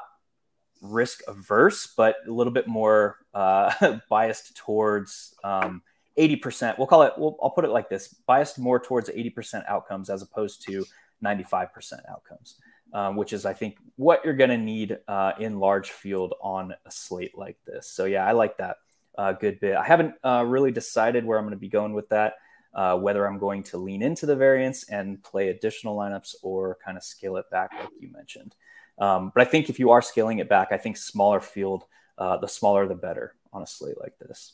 [0.81, 5.81] risk averse, but a little bit more uh, biased towards um,
[6.17, 6.77] 80%.
[6.77, 10.21] We'll call it, we'll, I'll put it like this biased more towards 80% outcomes as
[10.21, 10.85] opposed to
[11.23, 11.69] 95%
[12.09, 12.55] outcomes,
[12.93, 16.73] um, which is, I think, what you're going to need uh, in large field on
[16.85, 17.91] a slate like this.
[17.91, 18.77] So, yeah, I like that
[19.17, 19.75] a good bit.
[19.75, 22.35] I haven't uh, really decided where I'm going to be going with that,
[22.73, 26.97] uh, whether I'm going to lean into the variance and play additional lineups or kind
[26.97, 28.55] of scale it back, like you mentioned.
[28.97, 31.83] Um, but I think if you are scaling it back, I think smaller field,
[32.17, 34.53] uh, the smaller the better on a slate like this.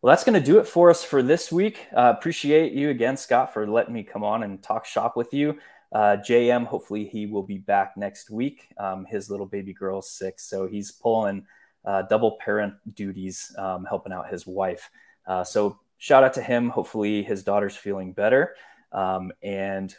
[0.00, 1.86] Well, that's going to do it for us for this week.
[1.96, 5.58] Uh, appreciate you again, Scott, for letting me come on and talk shop with you.
[5.92, 8.68] Uh, JM, hopefully he will be back next week.
[8.78, 11.46] Um, his little baby girl's sick, so he's pulling
[11.84, 14.90] uh, double parent duties, um, helping out his wife.
[15.26, 16.68] Uh, so shout out to him.
[16.70, 18.54] Hopefully his daughter's feeling better.
[18.92, 19.94] Um, and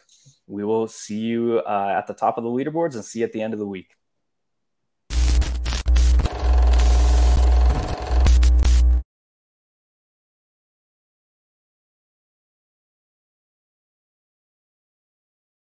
[0.48, 3.34] we will see you uh, at the top of the leaderboards and see you at
[3.34, 3.96] the end of the week.